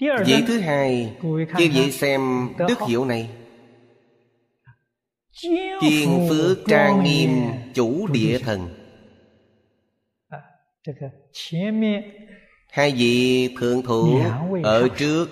[0.00, 1.16] Vị thứ hai
[1.58, 3.30] Chư vị xem đức hiệu này.
[5.80, 7.30] Kiên phước trang nghiêm
[7.74, 8.68] chủ địa thần.
[12.70, 14.20] Hai vị thượng thủ
[14.62, 15.26] ở trước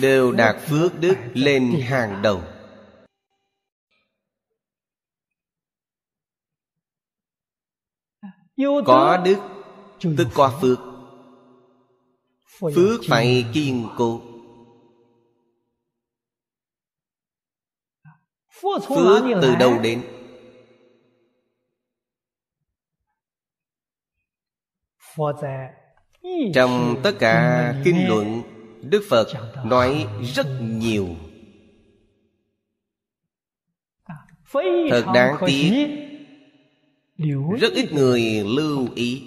[0.00, 2.40] Đều đạt phước đức lên hàng đầu
[8.86, 9.38] Có đức
[10.16, 10.78] tức có phước.
[12.74, 14.20] Phước phải kiên cố.
[18.62, 20.02] Phước từ đâu đến?
[26.54, 28.42] Trong tất cả kinh luận
[28.82, 29.28] Đức Phật
[29.64, 31.08] nói rất nhiều.
[34.90, 36.11] Thật đáng tiếc
[37.60, 39.22] Rất ít người lưu ý.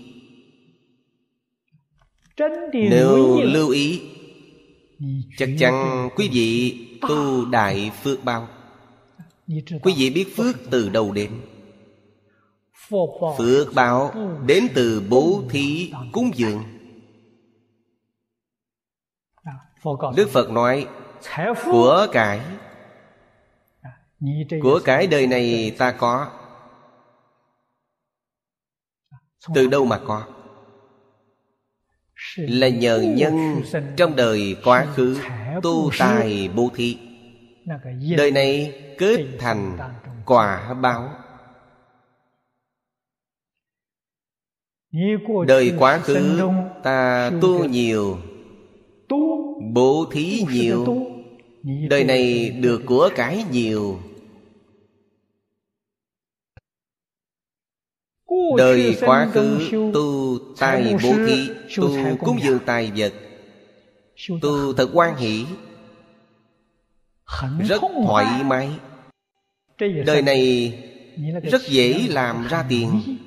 [2.73, 4.01] Nếu lưu ý
[5.37, 8.47] Chắc chắn quý vị tu đại phước bao.
[9.83, 11.31] Quý vị biết phước từ đâu đến?
[13.37, 14.13] Phước báo
[14.45, 16.63] đến từ bố thí cúng dường.
[20.15, 20.87] Đức Phật nói
[21.65, 22.41] Của cải
[24.61, 26.31] Của cải đời này ta có
[29.53, 30.23] từ đâu mà có?
[32.37, 33.61] Là nhờ nhân
[33.97, 35.17] trong đời quá khứ
[35.63, 36.97] Tu tài bố thí.
[38.17, 39.77] Đời này kết thành
[40.25, 41.09] quả báo.
[45.47, 46.41] Đời quá khứ
[46.83, 48.17] ta tu nhiều,
[49.73, 50.85] Bố thí nhiều.
[51.89, 53.99] Đời này được của cái nhiều
[58.57, 63.13] Đời quá khứ tu tài bố thí Tu cúng dường tài vật.
[64.41, 65.45] Tu thật quan hỷ.
[67.59, 68.69] Rất thoải mái.
[70.05, 70.73] Đời này
[71.43, 73.17] rất dễ làm ra tiền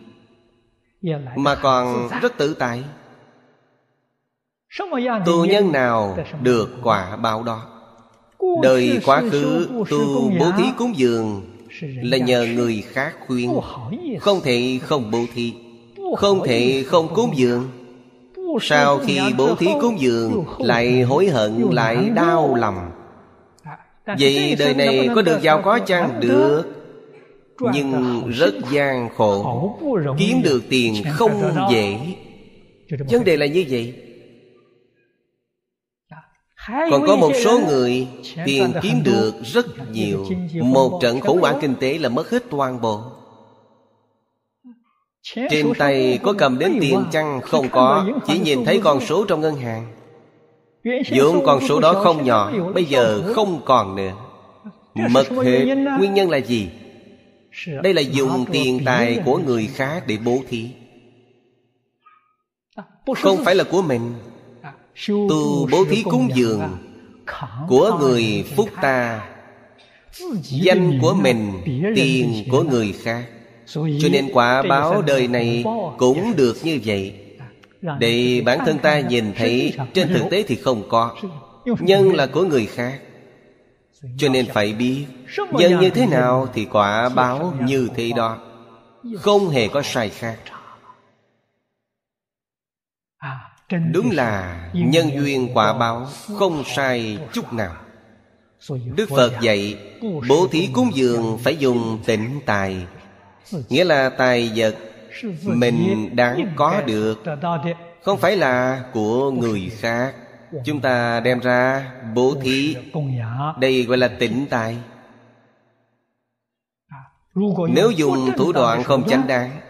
[1.36, 2.84] Mà còn rất tự tại.
[5.26, 7.66] Tu nhân nào được quả báo đó?
[8.62, 13.60] Đời quá khứ tu bố thí cúng dường Là nhờ người khác khuyên.
[14.20, 15.52] Không thể không bố thí.
[16.16, 17.68] Không thể không cúng dường.
[18.60, 22.90] Sau khi bố thí cúng dường Lại hối hận lại đau lòng.
[24.18, 26.20] Vậy đời này có được giàu có chăng?
[26.20, 26.64] Được?
[27.72, 29.78] Nhưng rất gian khổ.
[30.18, 31.30] Kiếm được tiền không
[31.72, 31.96] dễ.
[33.10, 33.94] Vấn đề là như vậy
[36.90, 38.08] còn có một số người
[38.44, 40.26] Tiền kiếm được rất nhiều.
[40.54, 43.00] Một trận khủng hoảng kinh tế là mất hết toàn bộ.
[45.50, 47.40] Trên tay có cầm đến tiền chăng?
[47.40, 48.06] Không có.
[48.26, 49.86] Chỉ nhìn thấy con số trong ngân hàng.
[51.10, 52.52] Vốn con số đó không nhỏ.
[52.74, 54.12] Bây giờ không còn nữa.
[54.94, 55.74] Mất hết.
[55.98, 56.68] Nguyên nhân là gì?
[57.82, 60.68] Đây là dùng tiền tài của người khác để bố thí.
[63.16, 64.14] Không phải là của mình
[65.06, 66.62] Tu bố thí cúng dường
[67.68, 69.28] Của người phúc ta.
[70.42, 71.52] Danh của mình
[71.96, 73.24] Tiền của người khác.
[73.74, 75.64] Cho nên quả báo đời này
[75.98, 77.14] Cũng được như vậy.
[77.98, 81.16] Để bản thân ta nhìn thấy Trên thực tế thì không có
[81.80, 83.00] Nhân là của người khác.
[84.18, 85.06] Cho nên phải biết
[85.52, 88.38] Nhân như thế nào thì quả báo như thế đó.
[89.16, 90.38] Không hề có sai khác
[93.92, 96.06] Đúng là nhân duyên quả báo
[96.38, 97.74] Không sai chút nào.
[98.96, 99.76] Đức Phật dạy
[100.28, 102.86] Bố thí cúng dường phải dùng tịnh tài.
[103.68, 104.76] Nghĩa là tài vật
[105.42, 107.22] Mình đáng có được.
[108.02, 110.14] Không phải là của người khác.
[110.64, 112.76] Chúng ta đem ra bố thí.
[113.58, 114.76] Đây gọi là tịnh tài.
[117.68, 119.60] Nếu dùng thủ đoạn không chánh đáng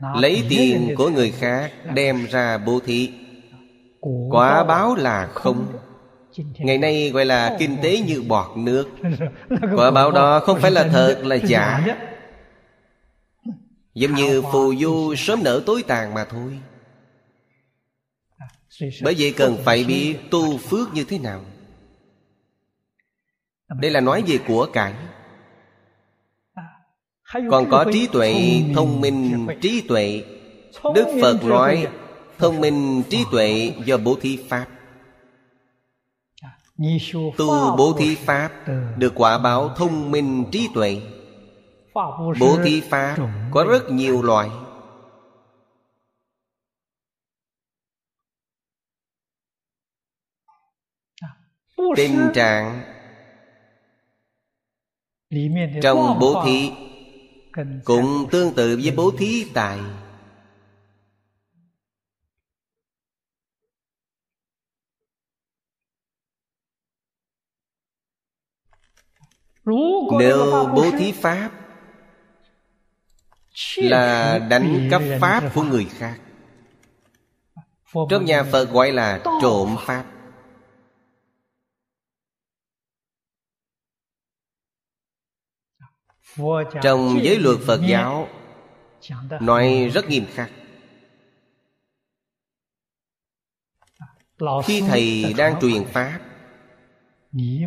[0.00, 3.10] Lấy tiền của người khác Đem ra bố thí.
[4.30, 5.78] Quả báo là không
[6.58, 8.88] Ngày nay gọi là kinh tế như bọt nước.
[9.76, 11.86] Quả báo đó không phải là thật là giả.
[13.94, 16.58] Giống như phù du sớm nở tối tàn mà thôi.
[19.02, 21.44] Bởi vậy cần phải biết tu phước như thế nào.
[23.80, 24.94] Đây là nói về của cải
[27.32, 28.34] Còn có trí tuệ
[28.74, 30.24] thông minh trí tuệ.
[30.94, 31.88] đức phật nói
[32.38, 34.66] thông minh trí tuệ do bố thí pháp.
[37.36, 38.52] Tu bố thí pháp
[38.96, 41.00] được quả báo thông minh trí tuệ.
[42.40, 43.16] Bố thí pháp
[43.50, 44.48] có rất nhiều loại.
[51.96, 52.82] Tình trạng
[55.82, 56.70] trong bố thí
[57.84, 59.78] cũng tương tự với bố thí tài.
[70.18, 71.50] Nếu bố thí pháp
[73.76, 76.20] là đánh cắp pháp của người khác.
[78.10, 80.04] Trong nhà phật gọi là trộm pháp
[86.82, 88.28] trong giới luật phật giáo,
[89.40, 90.50] nói rất nghiêm khắc.
[94.64, 96.20] Khi thầy đang truyền pháp,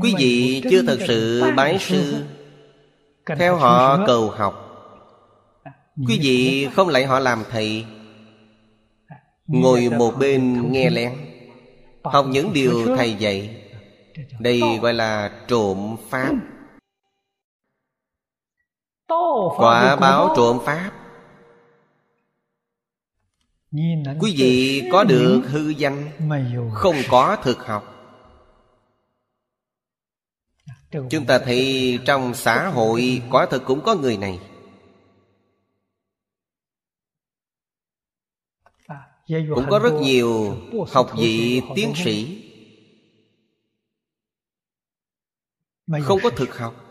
[0.01, 2.23] quý vị chưa thật sự bái sư,
[3.37, 4.67] theo họ cầu học.
[6.07, 7.85] Quý vị không lại họ làm thầy,
[9.47, 11.13] ngồi một bên nghe lén,
[12.03, 13.63] học những điều thầy dạy.
[14.39, 16.31] Đây gọi là trộm pháp
[19.57, 20.91] quả báo trộm pháp.
[24.19, 26.11] Quý vị có được hư danh?
[26.73, 27.87] Không có thực học.
[30.91, 34.39] Chúng ta thấy trong xã hội quả thật cũng có người này.
[39.27, 40.57] Cũng có rất nhiều
[40.91, 42.47] học vị tiến sĩ.
[46.03, 46.19] không?
[46.23, 46.90] Có thực học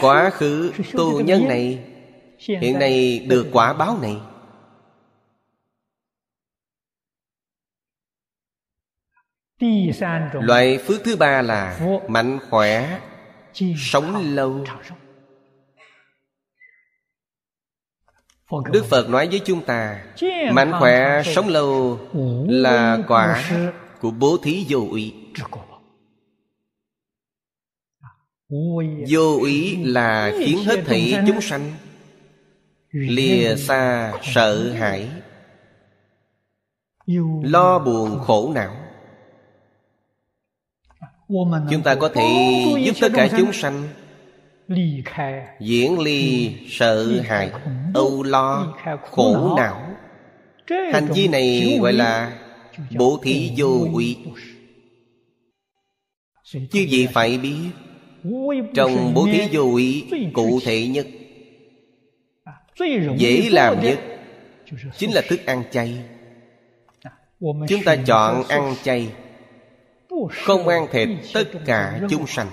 [0.00, 1.84] quá khứ tu nhân này,
[2.38, 4.16] hiện nay được quả báo này.
[10.32, 13.00] Loại phước thứ ba là mạnh khỏe,
[13.76, 14.64] sống lâu.
[18.72, 20.04] Đức phật nói với chúng ta,
[20.52, 21.98] mạnh khỏe, sống lâu
[22.48, 23.50] là quả
[24.00, 25.14] của bố thí vô uy
[29.08, 31.72] vô ý là khiến hết thảy chúng sanh.
[32.90, 35.08] Lìa xa sợ hãi.
[37.42, 38.76] Lo buồn khổ não.
[41.70, 42.24] Chúng ta có thể
[42.84, 43.88] giúp tất cả chúng sanh.
[45.60, 47.50] Diễn ly sợ hãi
[47.94, 48.76] âu lo
[49.10, 49.96] khổ não.
[50.92, 52.38] Hành vi này gọi là
[52.96, 54.16] bố thí vô ủy
[56.52, 57.70] chứ gì phải biết
[58.74, 61.06] trong bố thí vô ý, cụ thể nhất,
[63.16, 63.98] dễ làm nhất
[64.96, 66.02] chính là thức ăn chay.
[67.40, 69.12] Chúng ta chọn ăn chay,
[70.32, 72.50] không ăn thịt tất cả chúng sanh.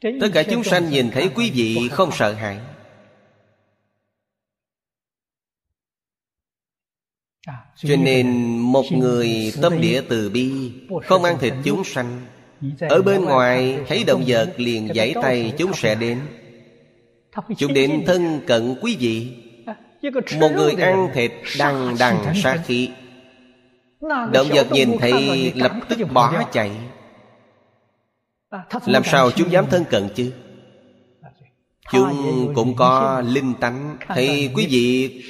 [0.00, 2.58] Tất cả chúng sanh nhìn thấy quý vị không sợ hãi.
[7.76, 10.72] Cho nên một người tâm địa từ bi,
[11.04, 12.26] không ăn thịt chúng sanh
[12.80, 16.18] ở bên ngoài thấy động vật liền giãy tay chúng sẽ đến.
[17.58, 19.28] Chúng đến thân cận quý vị.
[20.40, 22.90] Một người ăn thịt đằng đằng sát khí.
[24.32, 26.70] Động vật nhìn thấy lập tức bỏ chạy.
[28.86, 30.32] Làm sao chúng dám thân cận chứ?
[31.92, 33.96] Chúng cũng có linh tánh.
[34.08, 35.22] thấy quý vị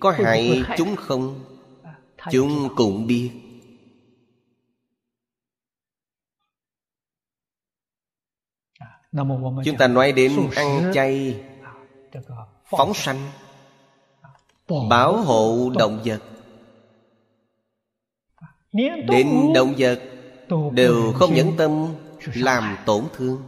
[0.00, 1.44] có hại chúng không?
[2.30, 3.30] Chúng cũng biết
[9.64, 11.40] chúng ta nói đến ăn chay
[12.70, 13.30] phóng sanh
[14.88, 16.22] bảo hộ động vật.
[19.08, 20.00] Đến động vật
[20.72, 21.86] đều không nhẫn tâm
[22.34, 23.42] làm tổn thương.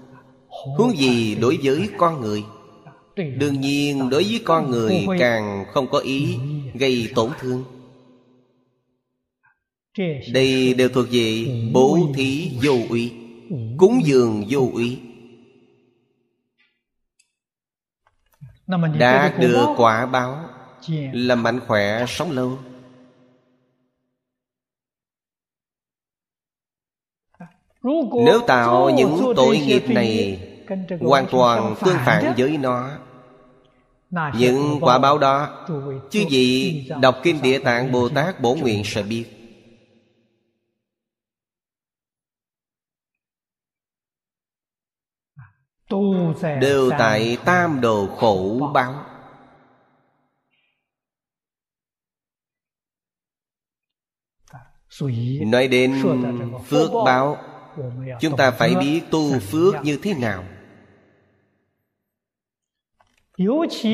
[0.48, 2.44] huống gì đối với con người?
[3.16, 6.36] đương nhiên đối với con người càng không có ý
[6.74, 7.64] gây tổn thương.
[10.32, 13.12] Đây đều thuộc về bố thí vô úy
[13.78, 14.98] cúng dường vô úy
[18.98, 20.44] đã được quả báo
[21.12, 22.58] là mạnh khỏe sống lâu.
[28.24, 30.40] Nếu tạo những tội nghiệp này
[31.00, 32.90] hoàn toàn tương phản với nó.
[34.38, 35.66] Những quả báo đó
[36.10, 39.39] chứ gì đọc kinh địa tạng bồ tát bổ nguyện sẽ biết
[46.60, 49.06] đều tại tam đồ khổ báo.
[55.46, 56.02] Nói đến
[56.66, 57.36] phước báo
[58.20, 60.44] chúng ta phải biết tu phước như thế nào.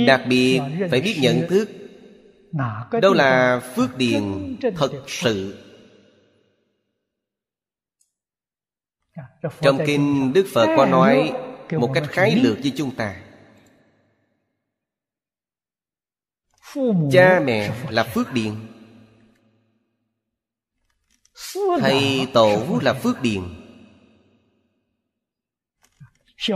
[0.06, 0.60] Đặc biệt
[0.90, 1.68] phải biết nhận thức
[3.02, 5.62] đâu là phước điền thật sự.
[9.60, 11.32] Trong kinh đức phật có nói
[11.70, 13.22] một cách khái lược với chúng ta.
[17.12, 18.55] Cha mẹ là phước điền.
[21.80, 23.43] Thầy tổ là phước điền.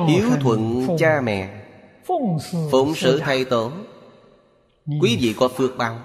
[0.08, 1.66] Hiếu thuận cha mẹ.
[2.70, 3.72] phụng sự thầy tổ.
[5.00, 6.02] Quý vị có phước báo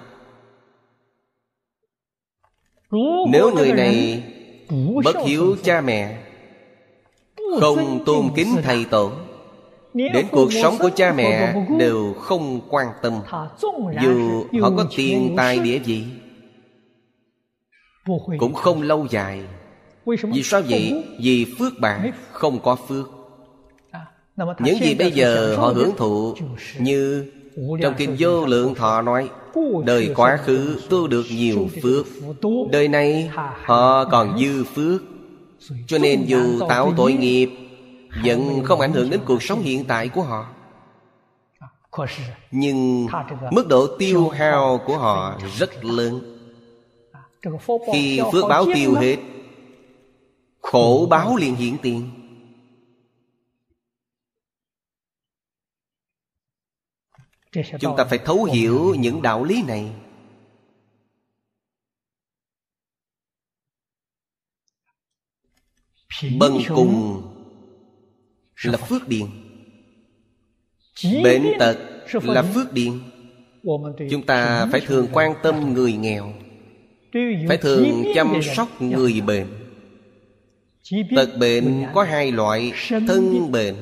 [3.29, 4.23] nếu người này
[5.03, 6.24] bất hiếu cha mẹ
[7.59, 9.11] không tôn kính thầy tổ.
[9.93, 13.13] Đến cuộc sống của cha mẹ đều không quan tâm.
[14.03, 16.03] dù họ có tiền tài địa vị
[18.39, 19.41] cũng không lâu dài.
[20.05, 21.03] Vì sao vậy?
[21.19, 23.09] vì phước bạn không có phước.
[24.59, 26.35] Những gì bây giờ họ hưởng thụ
[26.79, 27.25] như
[27.81, 29.29] trong kinh vô lượng thọ nói
[29.85, 32.05] đời quá khứ tu được nhiều phước.
[32.71, 33.29] đời này
[33.63, 35.01] họ còn dư phước
[35.87, 37.49] cho nên dù tạo tội nghiệp,
[38.23, 40.47] vẫn không ảnh hưởng đến cuộc sống hiện tại của họ.
[42.51, 43.07] Nhưng
[43.51, 46.37] mức độ tiêu hao của họ rất lớn.
[47.93, 49.17] Khi phước báo tiêu hết,
[50.61, 52.09] khổ báo liền hiện tiền.
[57.79, 59.91] Chúng ta phải thấu hiểu những đạo lý này.
[66.37, 67.21] Bần cùng
[68.63, 69.25] là phước điền
[71.23, 71.77] bệnh tật
[72.23, 72.91] là phước điền
[74.11, 76.33] chúng ta phải thường quan tâm người nghèo.
[77.47, 79.47] Phải thường chăm sóc người bệnh.
[81.15, 82.71] tật bệnh có hai loại
[83.07, 83.75] thân bệnh.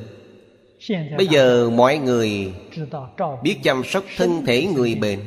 [1.18, 2.54] Bây giờ mọi người
[3.44, 5.20] biết chăm sóc thân thể người bệnh.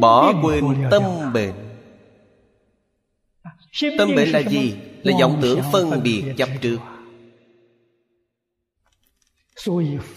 [0.00, 1.02] Bỏ quên tâm
[1.34, 1.54] bệnh.
[3.98, 6.78] Tâm bệnh là gì là vọng tưởng phân biệt chấp trước.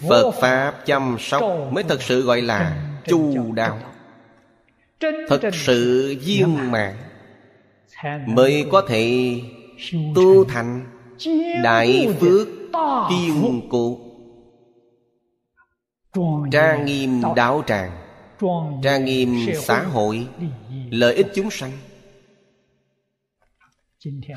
[0.08, 1.42] phật pháp chăm sóc
[1.72, 3.78] mới thật sự gọi là chu đạo.
[5.28, 6.94] Thật sự viên mãn
[8.26, 9.34] mới có thể
[10.14, 10.86] tu thành
[11.62, 12.48] đại phước
[13.10, 13.98] kiên cố
[16.52, 17.90] trang nghiêm đạo tràng
[18.82, 20.26] trang nghiêm xã hội
[20.90, 21.72] lợi ích chúng sanh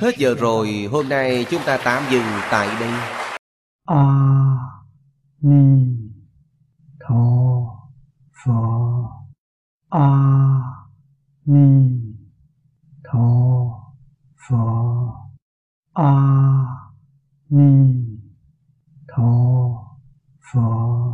[0.01, 2.89] Hết giờ rồi, hôm nay chúng ta tạm dừng tại đây.
[3.85, 4.03] A
[5.41, 5.97] Ni
[6.99, 7.15] Tho
[8.45, 8.53] Phở
[9.89, 10.09] A
[11.45, 11.99] Ni
[13.03, 13.19] Tho
[14.49, 14.55] Phở
[15.93, 16.13] A
[17.49, 18.05] Ni
[19.07, 19.23] Tho
[20.53, 21.07] Phở